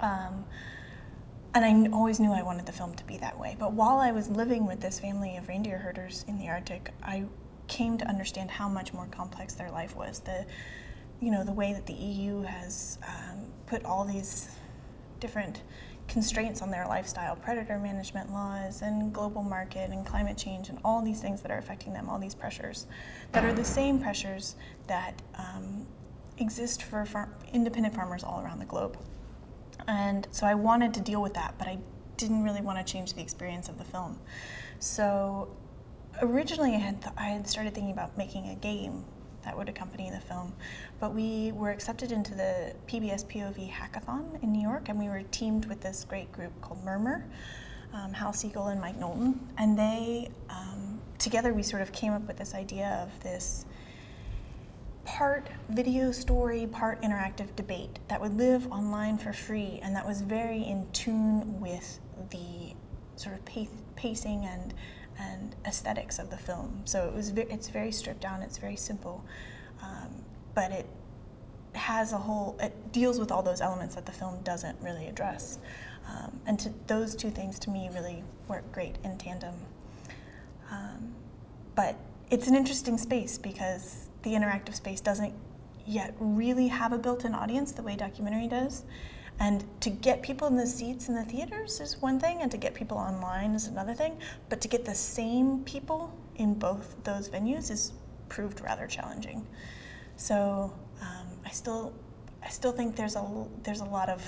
Um, 0.00 0.44
and 1.54 1.64
I 1.64 1.96
always 1.96 2.20
knew 2.20 2.32
I 2.32 2.42
wanted 2.42 2.66
the 2.66 2.72
film 2.72 2.94
to 2.94 3.04
be 3.04 3.16
that 3.18 3.38
way. 3.38 3.56
But 3.58 3.72
while 3.72 3.98
I 3.98 4.12
was 4.12 4.28
living 4.28 4.66
with 4.66 4.80
this 4.80 5.00
family 5.00 5.36
of 5.36 5.48
reindeer 5.48 5.78
herders 5.78 6.24
in 6.28 6.38
the 6.38 6.48
Arctic, 6.48 6.92
I 7.02 7.24
came 7.66 7.98
to 7.98 8.08
understand 8.08 8.50
how 8.50 8.68
much 8.68 8.92
more 8.92 9.06
complex 9.10 9.54
their 9.54 9.70
life 9.70 9.96
was. 9.96 10.20
The, 10.20 10.46
you 11.20 11.30
know, 11.30 11.44
the 11.44 11.52
way 11.52 11.72
that 11.72 11.86
the 11.86 11.94
EU 11.94 12.42
has 12.42 12.98
um, 13.06 13.50
put 13.66 13.84
all 13.84 14.04
these 14.04 14.50
different 15.20 15.62
constraints 16.08 16.62
on 16.62 16.70
their 16.70 16.86
lifestyle, 16.86 17.36
predator 17.36 17.78
management 17.78 18.32
laws, 18.32 18.82
and 18.82 19.12
global 19.12 19.42
market, 19.42 19.90
and 19.90 20.04
climate 20.04 20.36
change, 20.36 20.68
and 20.68 20.78
all 20.84 21.02
these 21.02 21.20
things 21.20 21.42
that 21.42 21.50
are 21.50 21.58
affecting 21.58 21.92
them, 21.92 22.08
all 22.08 22.18
these 22.18 22.34
pressures 22.34 22.86
that 23.32 23.44
are 23.44 23.52
the 23.52 23.64
same 23.64 24.00
pressures 24.00 24.56
that 24.86 25.20
um, 25.36 25.86
exist 26.38 26.82
for 26.82 27.04
far- 27.04 27.28
independent 27.52 27.94
farmers 27.94 28.24
all 28.24 28.40
around 28.40 28.58
the 28.58 28.64
globe. 28.64 28.98
And 29.86 30.26
so 30.30 30.46
I 30.46 30.54
wanted 30.54 30.94
to 30.94 31.00
deal 31.00 31.22
with 31.22 31.34
that, 31.34 31.54
but 31.58 31.68
I 31.68 31.78
didn't 32.16 32.42
really 32.42 32.62
want 32.62 32.84
to 32.84 32.92
change 32.92 33.14
the 33.14 33.22
experience 33.22 33.68
of 33.68 33.78
the 33.78 33.84
film. 33.84 34.18
So 34.80 35.48
originally 36.20 36.74
I 36.74 36.78
had, 36.78 37.02
th- 37.02 37.14
I 37.16 37.28
had 37.28 37.46
started 37.46 37.74
thinking 37.74 37.92
about 37.92 38.16
making 38.18 38.48
a 38.48 38.54
game 38.54 39.04
that 39.44 39.56
would 39.56 39.68
accompany 39.68 40.10
the 40.10 40.20
film, 40.20 40.52
but 41.00 41.14
we 41.14 41.52
were 41.52 41.70
accepted 41.70 42.12
into 42.12 42.34
the 42.34 42.74
PBS 42.86 43.24
POV 43.26 43.70
hackathon 43.70 44.42
in 44.42 44.52
New 44.52 44.62
York, 44.62 44.88
and 44.88 44.98
we 44.98 45.08
were 45.08 45.22
teamed 45.30 45.66
with 45.66 45.80
this 45.80 46.04
great 46.04 46.30
group 46.32 46.52
called 46.60 46.84
Murmur, 46.84 47.24
um, 47.92 48.12
Hal 48.12 48.32
Siegel 48.32 48.66
and 48.66 48.80
Mike 48.80 48.98
Knowlton, 48.98 49.40
and 49.56 49.78
they 49.78 50.30
um, 50.50 51.00
together 51.18 51.52
we 51.52 51.62
sort 51.62 51.82
of 51.82 51.92
came 51.92 52.12
up 52.12 52.26
with 52.26 52.36
this 52.36 52.54
idea 52.54 53.00
of 53.02 53.22
this 53.22 53.66
part 55.04 55.48
video 55.70 56.12
story, 56.12 56.66
part 56.66 57.00
interactive 57.02 57.54
debate 57.56 57.98
that 58.08 58.20
would 58.20 58.36
live 58.36 58.70
online 58.70 59.16
for 59.16 59.32
free 59.32 59.80
and 59.82 59.96
that 59.96 60.06
was 60.06 60.20
very 60.20 60.62
in 60.62 60.86
tune 60.92 61.60
with 61.60 61.98
the 62.30 62.74
sort 63.16 63.34
of 63.34 63.44
pace, 63.44 63.70
pacing 63.96 64.44
and 64.44 64.74
and 65.18 65.54
aesthetics 65.66 66.18
of 66.18 66.30
the 66.30 66.36
film. 66.36 66.82
So 66.84 67.06
it 67.08 67.14
was 67.14 67.30
ve- 67.30 67.46
it's 67.50 67.68
very 67.68 67.92
stripped 67.92 68.20
down, 68.20 68.42
it's 68.42 68.58
very 68.58 68.76
simple, 68.76 69.24
um, 69.82 70.24
but 70.54 70.70
it 70.70 70.86
has 71.74 72.12
a 72.12 72.18
whole 72.18 72.56
it 72.60 72.92
deals 72.92 73.18
with 73.20 73.30
all 73.30 73.42
those 73.42 73.60
elements 73.60 73.94
that 73.94 74.06
the 74.06 74.12
film 74.12 74.40
doesn't 74.42 74.80
really 74.80 75.06
address. 75.06 75.58
Um, 76.08 76.40
and 76.46 76.58
to, 76.60 76.72
those 76.86 77.14
two 77.14 77.30
things 77.30 77.58
to 77.60 77.70
me 77.70 77.90
really 77.92 78.22
work 78.48 78.70
great 78.72 78.96
in 79.04 79.18
tandem. 79.18 79.54
Um, 80.70 81.14
but 81.74 81.96
it's 82.30 82.48
an 82.48 82.54
interesting 82.54 82.98
space 82.98 83.38
because 83.38 84.08
the 84.22 84.30
interactive 84.30 84.74
space 84.74 85.00
doesn't 85.00 85.34
yet 85.86 86.14
really 86.18 86.68
have 86.68 86.92
a 86.92 86.98
built-in 86.98 87.34
audience 87.34 87.72
the 87.72 87.82
way 87.82 87.96
documentary 87.96 88.46
does. 88.46 88.84
And 89.40 89.64
to 89.82 89.90
get 89.90 90.22
people 90.22 90.48
in 90.48 90.56
the 90.56 90.66
seats 90.66 91.08
in 91.08 91.14
the 91.14 91.24
theaters 91.24 91.80
is 91.80 92.02
one 92.02 92.18
thing, 92.18 92.42
and 92.42 92.50
to 92.50 92.56
get 92.56 92.74
people 92.74 92.98
online 92.98 93.54
is 93.54 93.68
another 93.68 93.94
thing. 93.94 94.18
But 94.48 94.60
to 94.62 94.68
get 94.68 94.84
the 94.84 94.94
same 94.94 95.62
people 95.64 96.12
in 96.36 96.54
both 96.54 96.96
those 97.04 97.28
venues 97.28 97.70
is 97.70 97.92
proved 98.28 98.60
rather 98.60 98.86
challenging. 98.86 99.46
So 100.16 100.72
um, 101.00 101.26
I 101.46 101.50
still, 101.50 101.92
I 102.42 102.48
still 102.48 102.72
think 102.72 102.96
there's 102.96 103.14
a 103.16 103.46
there's 103.62 103.80
a 103.80 103.84
lot 103.84 104.08
of 104.08 104.22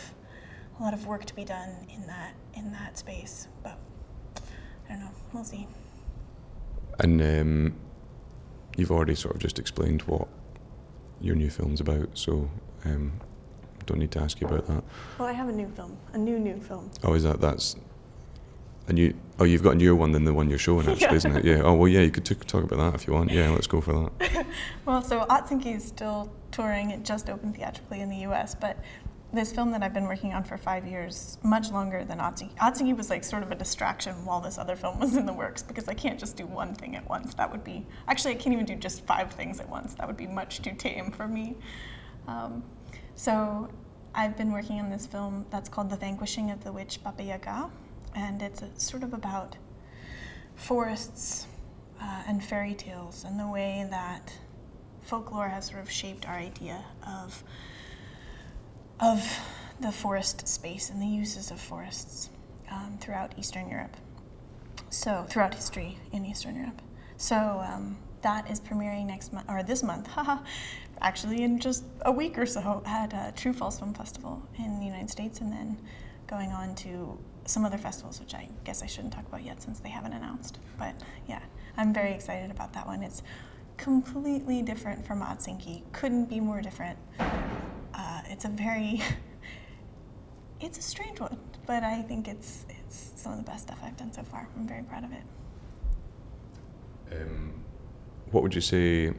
a 0.78 0.82
lot 0.82 0.94
of 0.94 1.06
work 1.06 1.24
to 1.24 1.34
be 1.34 1.44
done 1.44 1.70
in 1.92 2.06
that 2.06 2.34
in 2.54 2.70
that 2.72 2.96
space. 2.96 3.48
But 3.64 3.78
I 4.88 4.92
don't 4.92 5.00
know. 5.00 5.10
We'll 5.32 5.44
see. 5.44 5.66
And 7.00 7.20
um, 7.20 7.74
you've 8.76 8.90
already 8.92 9.14
sort 9.14 9.34
of 9.34 9.40
just 9.40 9.58
explained 9.58 10.02
what 10.02 10.28
your 11.20 11.34
new 11.34 11.50
film's 11.50 11.80
about, 11.80 12.16
so 12.16 12.50
um, 12.84 13.12
don't 13.86 13.98
need 13.98 14.10
to 14.12 14.20
ask 14.20 14.40
you 14.40 14.46
about 14.46 14.66
that. 14.66 14.82
Well, 15.18 15.28
I 15.28 15.32
have 15.32 15.48
a 15.48 15.52
new 15.52 15.68
film, 15.68 15.96
a 16.12 16.18
new 16.18 16.38
new 16.38 16.58
film. 16.60 16.90
Oh, 17.04 17.14
is 17.14 17.22
that 17.24 17.40
that's 17.40 17.76
a 18.88 18.92
new? 18.92 19.14
Oh, 19.38 19.44
you've 19.44 19.62
got 19.62 19.72
a 19.72 19.76
newer 19.76 19.94
one 19.94 20.12
than 20.12 20.24
the 20.24 20.34
one 20.34 20.48
you're 20.50 20.58
showing, 20.58 20.88
actually, 20.88 21.06
Yeah. 21.08 21.14
isn't 21.14 21.36
it? 21.36 21.44
Yeah. 21.44 21.62
Oh, 21.62 21.74
well, 21.74 21.88
yeah. 21.88 22.00
You 22.00 22.10
could 22.10 22.24
t- 22.24 22.34
talk 22.34 22.64
about 22.64 22.78
that 22.78 23.00
if 23.00 23.06
you 23.06 23.12
want. 23.14 23.30
Yeah, 23.30 23.50
let's 23.50 23.66
go 23.66 23.80
for 23.80 24.10
that. 24.18 24.46
Well, 24.84 25.02
so 25.02 25.20
Aatsinki 25.26 25.76
is 25.76 25.84
still 25.84 26.32
touring. 26.50 26.90
It 26.90 27.04
just 27.04 27.30
opened 27.30 27.56
theatrically 27.56 28.00
in 28.00 28.10
the 28.10 28.16
U.S., 28.18 28.54
but 28.54 28.76
this 29.32 29.52
film 29.52 29.70
that 29.70 29.80
I've 29.84 29.94
been 29.94 30.06
working 30.08 30.32
on 30.32 30.42
for 30.42 30.56
five 30.56 30.84
years, 30.88 31.38
much 31.44 31.70
longer 31.70 32.04
than 32.04 32.18
Aatsinki. 32.18 32.52
Aatsinki 32.56 32.96
was 32.96 33.08
like 33.10 33.22
sort 33.22 33.44
of 33.44 33.52
a 33.52 33.54
distraction 33.54 34.24
while 34.24 34.40
this 34.40 34.58
other 34.58 34.74
film 34.74 34.98
was 34.98 35.14
in 35.14 35.24
the 35.24 35.32
works 35.32 35.62
because 35.62 35.86
I 35.88 35.94
can't 35.94 36.18
just 36.18 36.36
do 36.36 36.46
one 36.46 36.74
thing 36.74 36.96
at 36.96 37.08
once. 37.08 37.34
That 37.34 37.52
would 37.52 37.62
be 37.62 37.86
actually 38.08 38.32
I 38.32 38.38
can't 38.38 38.52
even 38.54 38.66
do 38.66 38.74
just 38.74 39.06
five 39.06 39.30
things 39.30 39.60
at 39.60 39.68
once. 39.68 39.94
That 39.94 40.08
would 40.08 40.16
be 40.16 40.26
much 40.26 40.62
too 40.62 40.72
tame 40.72 41.12
for 41.12 41.28
me. 41.28 41.54
Um, 42.26 42.64
so 43.14 43.68
I've 44.14 44.36
been 44.36 44.52
working 44.52 44.80
on 44.80 44.90
this 44.90 45.06
film 45.06 45.46
that's 45.50 45.68
called 45.68 45.90
The 45.90 45.96
Vanquishing 45.96 46.50
of 46.50 46.64
the 46.64 46.72
Witch 46.72 47.02
Baba 47.02 47.22
Yaga, 47.22 47.70
and 48.14 48.42
it's 48.42 48.62
sort 48.76 49.02
of 49.02 49.12
about 49.12 49.56
forests 50.56 51.46
uh, 52.00 52.22
and 52.26 52.42
fairy 52.42 52.74
tales 52.74 53.24
and 53.24 53.38
the 53.38 53.46
way 53.46 53.86
that 53.90 54.36
folklore 55.02 55.48
has 55.48 55.66
sort 55.66 55.80
of 55.80 55.90
shaped 55.90 56.28
our 56.28 56.36
idea 56.36 56.84
of 57.06 57.42
of 59.00 59.40
the 59.80 59.90
forest 59.90 60.46
space 60.46 60.90
and 60.90 61.00
the 61.00 61.06
uses 61.06 61.50
of 61.50 61.58
forests 61.58 62.28
um, 62.70 62.98
throughout 63.00 63.32
Eastern 63.38 63.68
Europe. 63.68 63.96
So 64.90 65.24
throughout 65.28 65.54
history 65.54 65.98
in 66.12 66.26
Eastern 66.26 66.56
Europe. 66.56 66.82
So 67.16 67.64
um, 67.66 67.96
that 68.22 68.50
is 68.50 68.60
premiering 68.60 69.06
next 69.06 69.32
month 69.32 69.46
or 69.48 69.62
this 69.62 69.82
month, 69.82 70.06
haha, 70.16 70.38
actually 71.00 71.42
in 71.42 71.58
just 71.58 71.84
a 72.02 72.12
week 72.12 72.38
or 72.38 72.46
so 72.46 72.82
at 72.86 73.14
uh, 73.14 73.32
True 73.32 73.52
False 73.52 73.78
Film 73.78 73.94
Festival 73.94 74.42
in 74.58 74.78
the 74.80 74.86
United 74.86 75.10
States, 75.10 75.40
and 75.40 75.52
then 75.52 75.78
going 76.26 76.52
on 76.52 76.74
to 76.76 77.18
some 77.46 77.64
other 77.64 77.78
festivals, 77.78 78.20
which 78.20 78.34
I 78.34 78.48
guess 78.64 78.82
I 78.82 78.86
shouldn't 78.86 79.12
talk 79.12 79.26
about 79.26 79.42
yet 79.42 79.62
since 79.62 79.80
they 79.80 79.88
haven't 79.88 80.12
announced. 80.12 80.58
But 80.78 80.94
yeah, 81.26 81.40
I'm 81.76 81.92
very 81.92 82.12
excited 82.12 82.50
about 82.50 82.72
that 82.74 82.86
one. 82.86 83.02
It's 83.02 83.22
completely 83.76 84.62
different 84.62 85.06
from 85.06 85.22
Aatsinki. 85.22 85.82
Couldn't 85.92 86.26
be 86.26 86.38
more 86.40 86.60
different. 86.60 86.98
Uh, 87.18 88.22
it's 88.26 88.44
a 88.44 88.48
very, 88.48 89.02
it's 90.60 90.78
a 90.78 90.82
strange 90.82 91.20
one, 91.20 91.38
but 91.66 91.82
I 91.82 92.02
think 92.02 92.28
it's 92.28 92.66
it's 92.68 93.12
some 93.16 93.32
of 93.32 93.38
the 93.38 93.44
best 93.44 93.64
stuff 93.64 93.80
I've 93.82 93.96
done 93.96 94.12
so 94.12 94.22
far. 94.22 94.48
I'm 94.56 94.66
very 94.66 94.82
proud 94.82 95.04
of 95.04 95.12
it. 95.12 95.22
Um, 97.12 97.64
what 98.30 98.42
would 98.42 98.54
you 98.54 98.60
say? 98.60 99.12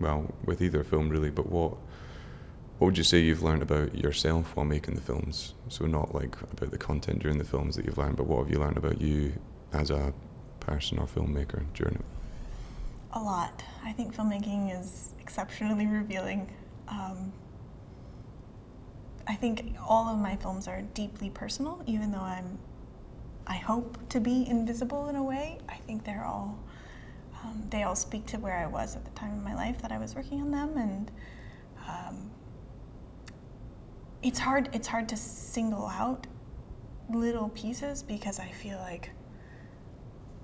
Well, 0.00 0.34
with 0.44 0.62
either 0.62 0.84
film, 0.84 1.08
really, 1.08 1.30
but 1.30 1.46
what 1.50 1.76
what 2.78 2.86
would 2.86 2.98
you 2.98 3.04
say 3.04 3.18
you've 3.18 3.42
learned 3.42 3.62
about 3.62 3.96
yourself 3.96 4.54
while 4.54 4.64
making 4.64 4.94
the 4.94 5.00
films? 5.00 5.54
So 5.68 5.86
not 5.86 6.14
like 6.14 6.40
about 6.52 6.70
the 6.70 6.78
content 6.78 7.18
during 7.18 7.38
the 7.38 7.44
films 7.44 7.74
that 7.74 7.84
you've 7.84 7.98
learned, 7.98 8.16
but 8.16 8.26
what 8.26 8.44
have 8.44 8.50
you 8.52 8.60
learned 8.60 8.76
about 8.76 9.00
you 9.00 9.32
as 9.72 9.90
a 9.90 10.14
person 10.60 10.98
or 10.98 11.06
filmmaker 11.06 11.64
during 11.74 11.96
it? 11.96 12.04
A 13.14 13.20
lot. 13.20 13.64
I 13.84 13.92
think 13.92 14.14
filmmaking 14.14 14.80
is 14.80 15.10
exceptionally 15.20 15.86
revealing. 15.86 16.48
Um, 16.86 17.32
I 19.26 19.34
think 19.34 19.74
all 19.86 20.08
of 20.08 20.18
my 20.18 20.36
films 20.36 20.68
are 20.68 20.82
deeply 20.94 21.30
personal, 21.30 21.82
even 21.86 22.12
though 22.12 22.20
I'm, 22.20 22.58
I 23.46 23.56
hope 23.56 24.08
to 24.10 24.20
be 24.20 24.46
invisible 24.48 25.08
in 25.08 25.16
a 25.16 25.22
way. 25.22 25.58
I 25.68 25.76
think 25.78 26.04
they're 26.04 26.24
all, 26.24 26.58
um, 27.44 27.64
they 27.70 27.82
all 27.82 27.96
speak 27.96 28.26
to 28.26 28.38
where 28.38 28.56
I 28.56 28.66
was 28.66 28.96
at 28.96 29.04
the 29.04 29.10
time 29.12 29.32
of 29.32 29.42
my 29.42 29.54
life 29.54 29.80
that 29.82 29.92
I 29.92 29.98
was 29.98 30.14
working 30.14 30.40
on 30.40 30.50
them, 30.50 30.76
and 30.76 31.10
um, 31.88 32.30
it's 34.22 34.38
hard. 34.38 34.68
It's 34.72 34.88
hard 34.88 35.08
to 35.10 35.16
single 35.16 35.86
out 35.86 36.26
little 37.10 37.48
pieces 37.50 38.02
because 38.02 38.38
I 38.38 38.50
feel 38.50 38.78
like 38.78 39.10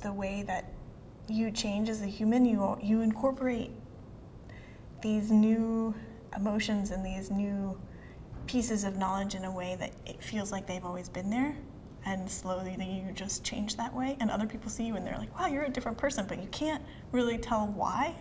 the 0.03 0.13
way 0.13 0.45
that 0.47 0.73
you 1.29 1.51
change 1.51 1.89
as 1.89 2.03
a 2.03 2.07
human, 2.07 2.45
you 2.45 2.79
you 2.83 3.01
incorporate 3.01 3.71
these 5.03 5.31
new 5.31 5.95
emotions 6.37 6.91
and 6.91 7.05
these 7.05 7.31
new 7.31 7.79
pieces 8.47 8.85
of 8.85 8.97
knowledge 8.97 9.35
in 9.35 9.45
a 9.45 9.51
way 9.51 9.77
that 9.79 9.93
it 10.07 10.23
feels 10.23 10.53
like 10.53 10.67
they've 10.67 10.85
always 10.85 11.09
been 11.09 11.31
there 11.31 11.57
and 12.05 12.31
slowly 12.31 12.77
you 12.79 13.13
just 13.13 13.45
change 13.45 13.77
that 13.77 13.95
way 13.95 14.17
and 14.21 14.31
other 14.31 14.47
people 14.47 14.71
see 14.71 14.85
you 14.85 14.97
and 14.97 15.07
they're 15.07 15.19
like 15.19 15.39
wow 15.39 15.47
you're 15.47 15.65
a 15.65 15.71
different 15.71 15.97
person 15.97 16.27
but 16.27 16.41
you 16.41 16.49
can't 16.49 16.83
really 17.13 17.39
tell 17.39 17.67
why 17.69 18.15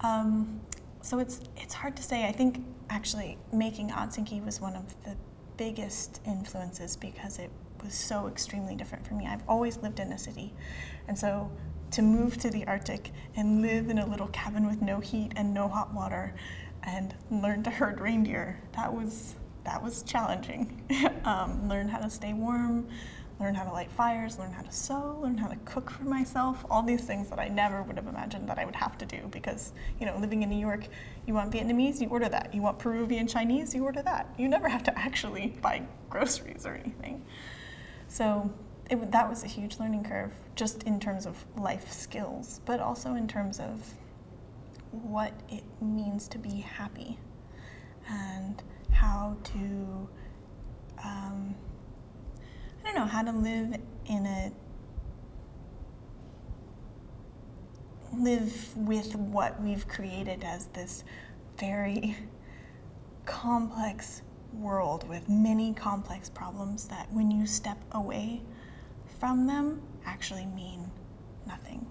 um, 0.00 0.60
so 1.00 1.18
it's 1.18 1.40
it's 1.56 1.74
hard 1.74 1.96
to 1.96 2.02
say. 2.02 2.26
I 2.26 2.32
think 2.32 2.64
actually 2.90 3.38
making 3.52 3.90
Aatsinki 3.90 4.44
was 4.44 4.60
one 4.60 4.76
of 4.76 4.94
the 5.04 5.16
biggest 5.56 6.20
influences 6.26 6.96
because 6.96 7.38
it 7.38 7.50
was 7.82 7.94
so 7.94 8.26
extremely 8.26 8.74
different 8.74 9.06
for 9.06 9.14
me. 9.14 9.26
I've 9.26 9.42
always 9.48 9.78
lived 9.78 10.00
in 10.00 10.12
a 10.12 10.18
city, 10.18 10.52
and 11.08 11.18
so 11.18 11.50
to 11.92 12.02
move 12.02 12.36
to 12.38 12.50
the 12.50 12.66
Arctic 12.66 13.12
and 13.36 13.62
live 13.62 13.88
in 13.88 13.98
a 13.98 14.06
little 14.06 14.28
cabin 14.28 14.66
with 14.66 14.82
no 14.82 15.00
heat 15.00 15.32
and 15.36 15.54
no 15.54 15.68
hot 15.68 15.94
water, 15.94 16.34
and 16.82 17.14
learn 17.30 17.62
to 17.64 17.70
herd 17.70 18.00
reindeer, 18.00 18.60
that 18.72 18.92
was 18.92 19.36
that 19.64 19.82
was 19.82 20.02
challenging. 20.02 20.82
um, 21.24 21.68
learn 21.68 21.88
how 21.88 21.98
to 21.98 22.10
stay 22.10 22.32
warm, 22.32 22.86
learn 23.40 23.54
how 23.54 23.64
to 23.64 23.72
light 23.72 23.90
fires, 23.90 24.38
learn 24.38 24.52
how 24.52 24.62
to 24.62 24.72
sew, 24.72 25.18
learn 25.22 25.36
how 25.36 25.48
to 25.48 25.56
cook 25.64 25.90
for 25.90 26.04
myself, 26.04 26.64
all 26.70 26.82
these 26.82 27.02
things 27.02 27.28
that 27.30 27.38
I 27.38 27.48
never 27.48 27.82
would 27.82 27.96
have 27.96 28.06
imagined 28.06 28.48
that 28.48 28.58
I 28.58 28.64
would 28.64 28.76
have 28.76 28.96
to 28.98 29.06
do 29.06 29.18
because, 29.30 29.72
you 29.98 30.06
know, 30.06 30.16
living 30.18 30.42
in 30.42 30.50
New 30.50 30.58
York, 30.58 30.86
you 31.26 31.34
want 31.34 31.50
Vietnamese, 31.50 32.00
you 32.00 32.08
order 32.08 32.28
that. 32.28 32.54
You 32.54 32.62
want 32.62 32.78
Peruvian 32.78 33.26
Chinese, 33.26 33.74
you 33.74 33.84
order 33.84 34.02
that. 34.02 34.32
You 34.38 34.48
never 34.48 34.68
have 34.68 34.82
to 34.84 34.98
actually 34.98 35.56
buy 35.62 35.82
groceries 36.10 36.64
or 36.66 36.74
anything. 36.74 37.24
So 38.08 38.52
it, 38.90 39.10
that 39.10 39.28
was 39.28 39.42
a 39.42 39.48
huge 39.48 39.78
learning 39.78 40.04
curve, 40.04 40.32
just 40.54 40.84
in 40.84 41.00
terms 41.00 41.26
of 41.26 41.44
life 41.56 41.90
skills, 41.90 42.60
but 42.66 42.80
also 42.80 43.14
in 43.14 43.26
terms 43.26 43.58
of 43.58 43.94
what 44.90 45.32
it 45.48 45.64
means 45.80 46.28
to 46.28 46.38
be 46.38 46.60
happy 46.60 47.18
and 48.08 48.62
how 49.04 49.36
to. 49.44 50.08
Um, 51.02 51.54
I 52.80 52.84
don't 52.84 52.94
know 52.94 53.04
how 53.04 53.22
to 53.22 53.32
live 53.32 53.76
in 54.06 54.26
a 54.26 54.52
live 58.12 58.76
with 58.76 59.14
what 59.16 59.60
we've 59.60 59.86
created 59.88 60.44
as 60.44 60.66
this 60.66 61.04
very 61.58 62.16
complex 63.26 64.22
world 64.52 65.08
with 65.08 65.28
many 65.28 65.74
complex 65.74 66.30
problems 66.30 66.86
that 66.88 67.12
when 67.12 67.30
you 67.30 67.44
step 67.46 67.82
away 67.92 68.40
from 69.18 69.46
them 69.46 69.82
actually 70.06 70.46
mean 70.46 70.90
nothing. 71.46 71.84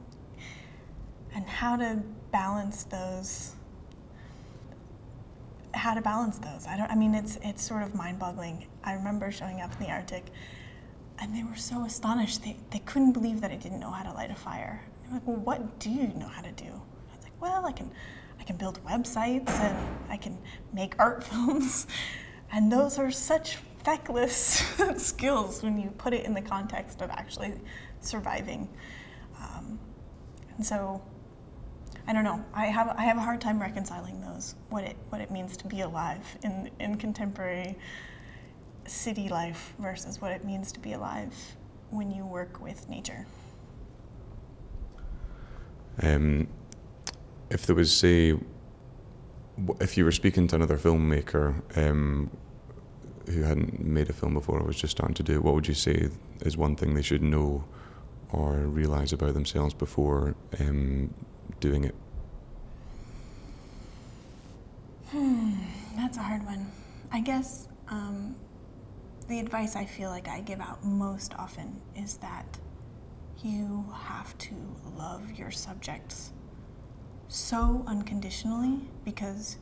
And 1.36 1.46
how 1.46 1.75
to 1.75 2.01
balance 2.32 2.86
those 2.86 3.55
how 5.74 5.94
to 5.94 6.01
balance 6.01 6.38
those. 6.38 6.68
I 6.68 6.77
don't 6.77 6.89
I 6.89 6.96
mean 6.96 7.15
it's 7.15 7.38
it's 7.44 7.63
sort 7.63 7.84
of 7.84 7.96
mind-boggling. 7.96 8.68
I 8.84 8.94
remember 8.94 9.32
showing 9.32 9.62
up 9.62 9.72
in 9.80 9.88
the 9.88 9.92
Arctic 9.92 10.25
and 11.20 11.36
they 11.36 11.44
were 11.44 11.56
so 11.56 11.86
astonished. 11.86 12.44
They, 12.44 12.58
they 12.72 12.80
couldn't 12.80 13.13
believe 13.13 13.42
that 13.42 13.51
I 13.51 13.56
didn't 13.56 13.80
know 13.80 13.92
how 13.92 14.03
to 14.03 14.13
light 14.13 14.32
a 14.32 14.36
fire. 14.36 14.84
They're 15.03 15.13
like, 15.13 15.27
well, 15.27 15.38
what 15.38 15.80
do 15.80 15.89
you 15.89 16.08
know 16.15 16.27
how 16.27 16.42
to 16.42 16.51
do? 16.51 16.65
I 16.65 17.15
was 17.15 17.24
like, 17.24 17.42
well, 17.42 17.65
I 17.65 17.72
can, 17.72 17.92
I 18.39 18.44
can 18.44 18.58
build 18.58 18.84
websites 18.84 19.50
and 19.50 19.77
I 20.10 20.18
can 20.18 20.38
make 20.74 20.96
art 21.00 21.24
films. 21.30 21.88
And 22.51 22.72
those 22.72 23.00
are 23.00 23.12
such 23.12 23.58
feckless 23.84 24.63
skills 24.98 25.63
when 25.63 25.80
you 25.80 25.89
put 25.92 26.13
it 26.13 26.25
in 26.25 26.34
the 26.34 26.42
context 26.42 27.01
of 27.01 27.10
actually 27.10 27.53
surviving. 28.00 28.70
Um, 29.42 29.80
and 30.58 30.65
so, 30.65 31.01
I 32.07 32.13
don't 32.13 32.24
know. 32.24 32.43
I 32.53 32.65
have 32.65 32.89
I 32.98 33.03
have 33.03 33.17
a 33.17 33.22
hard 33.22 33.39
time 33.39 33.62
reconciling 33.62 34.22
those. 34.22 34.55
What 34.69 34.83
it 34.83 34.95
what 35.10 35.22
it 35.22 35.31
means 35.31 35.55
to 35.57 35.67
be 35.67 35.81
alive 35.81 36.38
in 36.43 36.69
in 36.79 36.98
contemporary 36.98 37.77
city 38.86 39.29
life 39.29 39.74
versus 39.79 40.22
what 40.22 40.31
it 40.31 40.43
means 40.43 40.72
to 40.74 40.79
be 40.79 40.93
alive 40.93 41.55
when 41.89 42.12
you 42.12 42.25
work 42.25 42.62
with 42.62 42.89
nature? 42.89 43.25
Um, 46.01 46.48
if 47.50 47.65
there 47.65 47.75
was, 47.75 47.95
say, 47.95 48.33
if 49.79 49.98
you 49.98 50.03
were 50.03 50.12
speaking 50.12 50.48
to 50.48 50.55
another 50.55 50.77
filmmaker 50.77 51.62
um, 51.77 52.31
who 53.29 53.43
hadn't 53.43 53.79
made 53.79 54.10
a 54.10 54.13
film 54.13 54.33
before 54.33 54.60
or 54.60 54.63
was 54.63 54.75
just 54.75 54.91
starting 54.91 55.13
to 55.15 55.24
do 55.24 55.36
it, 55.36 55.43
what 55.43 55.53
would 55.53 55.67
you 55.67 55.75
say 55.75 56.10
is 56.41 56.57
one 56.57 56.75
thing 56.75 56.95
they 56.95 57.01
should 57.01 57.22
know 57.22 57.63
or 58.31 58.53
realize 58.53 59.13
about 59.13 59.36
themselves 59.36 59.75
before 59.75 60.36
um, 60.60 61.13
doing 61.60 61.84
it? 61.84 61.95
Hmm, 65.10 65.53
that's 65.95 66.17
a 66.17 66.21
hard 66.23 66.45
one. 66.45 66.71
I 67.12 67.19
guess 67.19 67.67
um, 67.89 68.36
the 69.27 69.39
advice 69.39 69.75
I 69.75 69.86
feel 69.86 70.10
like 70.10 70.27
I 70.27 70.41
give 70.41 70.60
out 70.60 70.84
most 70.84 71.34
often 71.38 71.82
is 71.95 72.17
that 72.17 72.58
you 73.43 73.86
have 73.93 74.38
to 74.39 74.56
love 74.97 75.32
your 75.38 75.51
subjects 75.51 76.32
so 77.27 77.84
unconditionally 77.88 78.79
because 79.03 79.58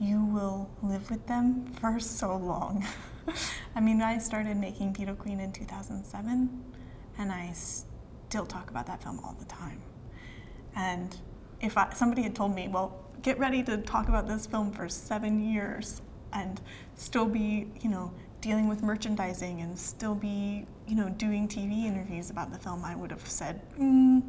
you 0.00 0.24
will 0.24 0.70
live 0.82 1.10
with 1.10 1.26
them 1.26 1.66
for 1.80 1.98
so 1.98 2.36
long. 2.36 2.86
I 3.74 3.80
mean, 3.80 4.00
I 4.00 4.18
started 4.18 4.56
making 4.56 4.92
Beetle 4.92 5.16
Queen 5.16 5.40
in 5.40 5.52
2007, 5.52 6.64
and 7.18 7.32
I 7.32 7.52
still 7.52 8.46
talk 8.46 8.70
about 8.70 8.86
that 8.86 9.02
film 9.02 9.20
all 9.24 9.36
the 9.38 9.44
time. 9.44 9.82
And 10.74 11.16
if 11.60 11.76
I, 11.76 11.92
somebody 11.94 12.22
had 12.22 12.34
told 12.34 12.54
me, 12.54 12.68
well, 12.68 13.04
get 13.22 13.38
ready 13.38 13.62
to 13.64 13.78
talk 13.78 14.08
about 14.08 14.26
this 14.28 14.46
film 14.46 14.72
for 14.72 14.88
seven 14.88 15.40
years 15.40 16.02
and 16.32 16.60
still 16.94 17.26
be, 17.26 17.70
you 17.80 17.90
know, 17.90 18.12
dealing 18.40 18.68
with 18.68 18.82
merchandising 18.82 19.60
and 19.60 19.78
still 19.78 20.14
be, 20.14 20.66
you 20.86 20.94
know, 20.94 21.08
doing 21.08 21.48
TV 21.48 21.84
interviews 21.84 22.30
about 22.30 22.52
the 22.52 22.58
film, 22.58 22.84
I 22.84 22.94
would 22.94 23.10
have 23.10 23.26
said, 23.26 23.60
mm, 23.76 24.22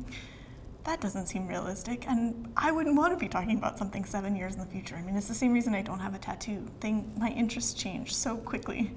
that 0.86 1.02
doesn't 1.02 1.28
seem 1.28 1.48
realistic. 1.48 2.08
And 2.08 2.52
I 2.58 2.72
wouldn't 2.72 2.96
want 2.96 3.14
to 3.14 3.18
be 3.18 3.28
talking 3.28 3.58
about 3.58 3.78
something 3.78 4.06
seven 4.06 4.36
years 4.36 4.54
in 4.56 4.60
the 4.60 4.66
future. 4.66 4.96
I 4.96 5.04
mean, 5.04 5.16
it's 5.16 5.28
the 5.28 5.36
same 5.36 5.54
reason 5.54 5.76
I 5.76 5.82
don't 5.82 6.00
have 6.00 6.16
a 6.16 6.18
tattoo. 6.18 6.66
Thing, 6.80 7.14
my 7.18 7.30
interests 7.30 7.74
change 7.74 8.16
so 8.16 8.38
quickly. 8.38 8.96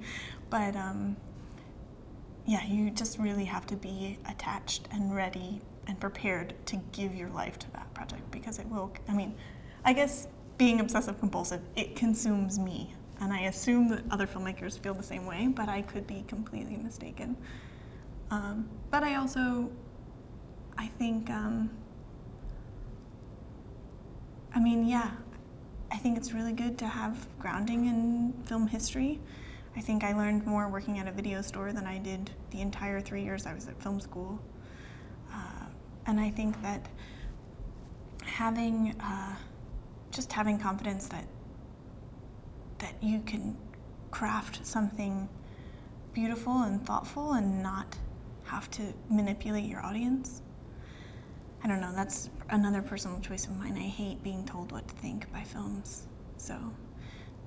But 0.49 0.75
um, 0.75 1.17
yeah, 2.45 2.65
you 2.65 2.89
just 2.89 3.19
really 3.19 3.45
have 3.45 3.65
to 3.67 3.75
be 3.75 4.17
attached 4.27 4.87
and 4.91 5.15
ready 5.15 5.61
and 5.87 5.99
prepared 5.99 6.53
to 6.67 6.77
give 6.91 7.13
your 7.13 7.29
life 7.29 7.59
to 7.59 7.71
that 7.71 7.93
project 7.93 8.29
because 8.31 8.59
it 8.59 8.67
will, 8.67 8.91
I 9.07 9.13
mean, 9.13 9.35
I 9.85 9.93
guess 9.93 10.27
being 10.57 10.79
obsessive 10.79 11.19
compulsive, 11.19 11.61
it 11.75 11.95
consumes 11.95 12.57
me 12.59 12.93
and 13.21 13.31
I 13.31 13.41
assume 13.41 13.87
that 13.89 14.03
other 14.11 14.27
filmmakers 14.27 14.77
feel 14.79 14.93
the 14.93 15.03
same 15.03 15.25
way, 15.25 15.47
but 15.47 15.69
I 15.69 15.81
could 15.81 16.05
be 16.07 16.23
completely 16.27 16.77
mistaken. 16.77 17.37
Um, 18.31 18.69
but 18.91 19.03
I 19.03 19.15
also, 19.15 19.69
I 20.77 20.87
think, 20.87 21.29
um, 21.29 21.69
I 24.53 24.59
mean, 24.59 24.87
yeah, 24.87 25.11
I 25.91 25.97
think 25.97 26.17
it's 26.17 26.33
really 26.33 26.53
good 26.53 26.77
to 26.79 26.87
have 26.87 27.27
grounding 27.39 27.85
in 27.85 28.33
film 28.45 28.67
history. 28.67 29.19
I 29.75 29.81
think 29.81 30.03
I 30.03 30.13
learned 30.13 30.45
more 30.45 30.67
working 30.67 30.99
at 30.99 31.07
a 31.07 31.11
video 31.11 31.41
store 31.41 31.71
than 31.71 31.85
I 31.85 31.99
did 31.99 32.31
the 32.51 32.61
entire 32.61 32.99
three 32.99 33.23
years 33.23 33.45
I 33.45 33.53
was 33.53 33.67
at 33.67 33.81
film 33.81 33.99
school. 33.99 34.39
And 36.05 36.19
I 36.19 36.29
think 36.29 36.61
that 36.61 36.85
having, 38.23 38.95
uh, 38.99 39.35
just 40.11 40.31
having 40.31 40.59
confidence 40.59 41.07
that 41.07 41.25
that 42.79 43.01
you 43.01 43.21
can 43.21 43.55
craft 44.11 44.65
something 44.65 45.29
beautiful 46.13 46.63
and 46.63 46.85
thoughtful 46.85 47.33
and 47.33 47.63
not 47.63 47.97
have 48.43 48.69
to 48.71 48.81
manipulate 49.09 49.63
your 49.63 49.83
audience. 49.83 50.41
I 51.63 51.67
don't 51.67 51.79
know, 51.79 51.93
that's 51.95 52.29
another 52.49 52.81
personal 52.81 53.19
choice 53.21 53.45
of 53.45 53.57
mine. 53.57 53.77
I 53.77 53.87
hate 53.87 54.21
being 54.21 54.45
told 54.45 54.73
what 54.73 54.85
to 54.87 54.95
think 54.95 55.31
by 55.31 55.43
films. 55.43 56.07
So 56.35 56.57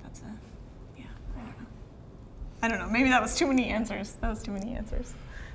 that's 0.03 0.21
a, 0.21 0.35
yeah, 0.97 1.05
I 1.37 1.40
don't 1.40 1.49
know. 1.49 1.66
I 2.62 2.69
don't 2.69 2.79
know, 2.79 2.88
maybe 2.88 3.11
that 3.11 3.21
was 3.21 3.37
too 3.37 3.47
many 3.47 3.66
answers. 3.66 4.16
That 4.23 4.31
was 4.31 4.42
too 4.42 4.53
many 4.53 4.75
answers. 4.75 5.12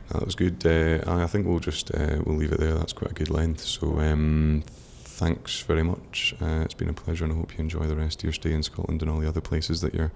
That 0.10 0.26
was 0.26 0.36
good. 0.36 0.66
Uh, 0.66 1.00
I 1.06 1.28
think 1.28 1.48
we'll 1.48 1.60
just 1.60 1.94
uh, 1.94 2.22
we'll 2.26 2.36
leave 2.36 2.52
it 2.52 2.60
there. 2.60 2.74
That's 2.74 2.94
quite 2.94 3.12
a 3.12 3.14
good 3.14 3.30
length. 3.30 3.62
So 3.62 4.00
um, 4.00 4.64
thanks 4.68 5.62
very 5.62 5.84
much. 5.84 6.36
Uh, 6.42 6.62
it's 6.66 6.74
been 6.74 6.90
a 6.90 6.94
pleasure, 6.94 7.24
and 7.24 7.34
I 7.34 7.38
hope 7.38 7.54
you 7.54 7.60
enjoy 7.60 7.86
the 7.86 7.96
rest 7.96 8.20
of 8.20 8.24
your 8.26 8.34
stay 8.34 8.52
in 8.54 8.64
Scotland 8.64 9.02
and 9.02 9.10
all 9.10 9.20
the 9.20 9.28
other 9.28 9.40
places 9.42 9.82
that 9.82 9.94
you're 9.94 10.12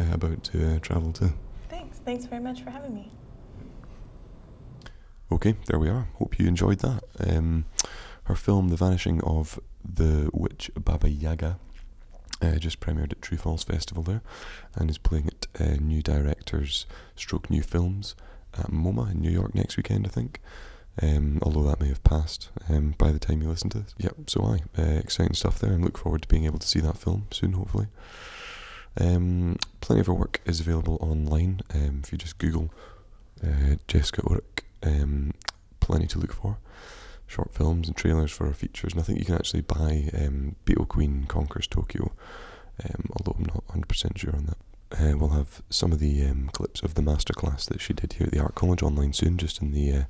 uh, 0.00 0.12
about 0.12 0.44
to 0.44 0.76
uh, 0.76 0.78
travel 0.78 1.12
to. 1.14 1.32
Thanks. 1.68 1.98
Thanks 2.04 2.24
very 2.26 2.42
much 2.42 2.62
for 2.62 2.70
having 2.70 2.94
me. 2.94 3.10
Okay, 5.32 5.56
there 5.66 5.78
we 5.78 5.88
are. 5.88 6.08
Hope 6.16 6.38
you 6.38 6.46
enjoyed 6.46 6.80
that. 6.80 7.02
Um, 7.18 7.64
her 8.24 8.36
film, 8.36 8.68
The 8.68 8.76
Vanishing 8.76 9.22
of 9.22 9.58
the 9.82 10.30
Witch 10.32 10.70
Baba 10.76 11.08
Yaga, 11.08 11.58
uh, 12.42 12.56
just 12.56 12.80
premiered 12.80 13.12
at 13.12 13.22
True/False 13.22 13.64
Festival 13.64 14.02
there, 14.02 14.22
and 14.76 14.90
is 14.90 14.98
playing 14.98 15.28
at 15.28 15.46
uh, 15.60 15.76
New 15.80 16.02
Directors 16.02 16.86
Stroke 17.16 17.48
New 17.50 17.62
Films 17.62 18.14
at 18.58 18.70
MoMA 18.70 19.12
in 19.12 19.20
New 19.20 19.30
York 19.30 19.54
next 19.54 19.76
weekend, 19.76 20.06
I 20.06 20.10
think 20.10 20.40
um, 21.00 21.38
although 21.42 21.62
that 21.64 21.80
may 21.80 21.88
have 21.88 22.04
passed 22.04 22.50
um, 22.68 22.94
by 22.98 23.12
the 23.12 23.18
time 23.18 23.40
you 23.40 23.48
listen 23.48 23.70
to 23.70 23.80
this. 23.80 23.94
Yep, 23.98 24.14
so 24.26 24.44
I. 24.44 24.80
Uh, 24.80 24.98
exciting 24.98 25.34
stuff 25.34 25.58
there, 25.58 25.72
and 25.72 25.84
look 25.84 25.96
forward 25.96 26.22
to 26.22 26.28
being 26.28 26.44
able 26.44 26.58
to 26.58 26.66
see 26.68 26.80
that 26.80 26.98
film 26.98 27.26
soon, 27.30 27.52
hopefully. 27.52 27.86
Um, 29.00 29.56
plenty 29.80 30.00
of 30.00 30.06
her 30.06 30.14
work 30.14 30.42
is 30.44 30.60
available 30.60 30.98
online. 31.00 31.62
Um, 31.74 32.00
if 32.04 32.12
you 32.12 32.18
just 32.18 32.36
Google 32.38 32.70
uh, 33.42 33.76
Jessica 33.88 34.20
Oreck, 34.22 34.64
um, 34.82 35.32
plenty 35.80 36.06
to 36.08 36.18
look 36.18 36.32
for. 36.32 36.58
short 37.26 37.54
films 37.54 37.88
and 37.88 37.96
trailers 37.96 38.30
for 38.30 38.46
our 38.46 38.52
features. 38.52 38.92
And 38.92 39.00
I 39.00 39.04
think 39.04 39.18
you 39.18 39.24
can 39.24 39.36
actually 39.36 39.62
buy 39.62 40.10
um, 40.12 40.56
Beetle 40.66 40.84
Queen 40.84 41.24
Conquers 41.26 41.66
Tokyo, 41.66 42.12
although 43.16 43.34
I'm 43.38 43.46
not 43.46 43.66
100% 43.68 44.18
sure 44.18 44.36
on 44.36 44.44
that. 44.46 44.58
Uh, 45.00 45.16
we'll 45.16 45.30
have 45.30 45.62
some 45.70 45.92
of 45.92 45.98
the 45.98 46.24
um, 46.26 46.50
clips 46.52 46.82
of 46.82 46.94
the 46.94 47.02
masterclass 47.02 47.66
that 47.66 47.80
she 47.80 47.92
did 47.92 48.14
here 48.14 48.26
at 48.26 48.32
the 48.32 48.40
Art 48.40 48.54
College 48.54 48.82
online 48.82 49.12
soon, 49.12 49.38
just 49.38 49.62
in 49.62 49.72
the 49.72 49.92
uh, 49.92 50.02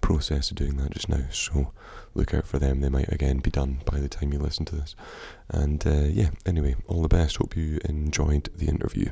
process 0.00 0.50
of 0.50 0.56
doing 0.56 0.76
that 0.76 0.92
just 0.92 1.08
now. 1.08 1.24
So 1.30 1.72
look 2.14 2.32
out 2.32 2.46
for 2.46 2.58
them. 2.58 2.80
They 2.80 2.88
might 2.88 3.12
again 3.12 3.38
be 3.38 3.50
done 3.50 3.80
by 3.84 3.98
the 3.98 4.08
time 4.08 4.32
you 4.32 4.38
listen 4.38 4.64
to 4.66 4.76
this. 4.76 4.94
And 5.48 5.84
uh, 5.86 6.06
yeah, 6.08 6.30
anyway, 6.46 6.76
all 6.86 7.02
the 7.02 7.08
best. 7.08 7.36
Hope 7.36 7.56
you 7.56 7.80
enjoyed 7.84 8.50
the 8.56 8.68
interview. 8.68 9.10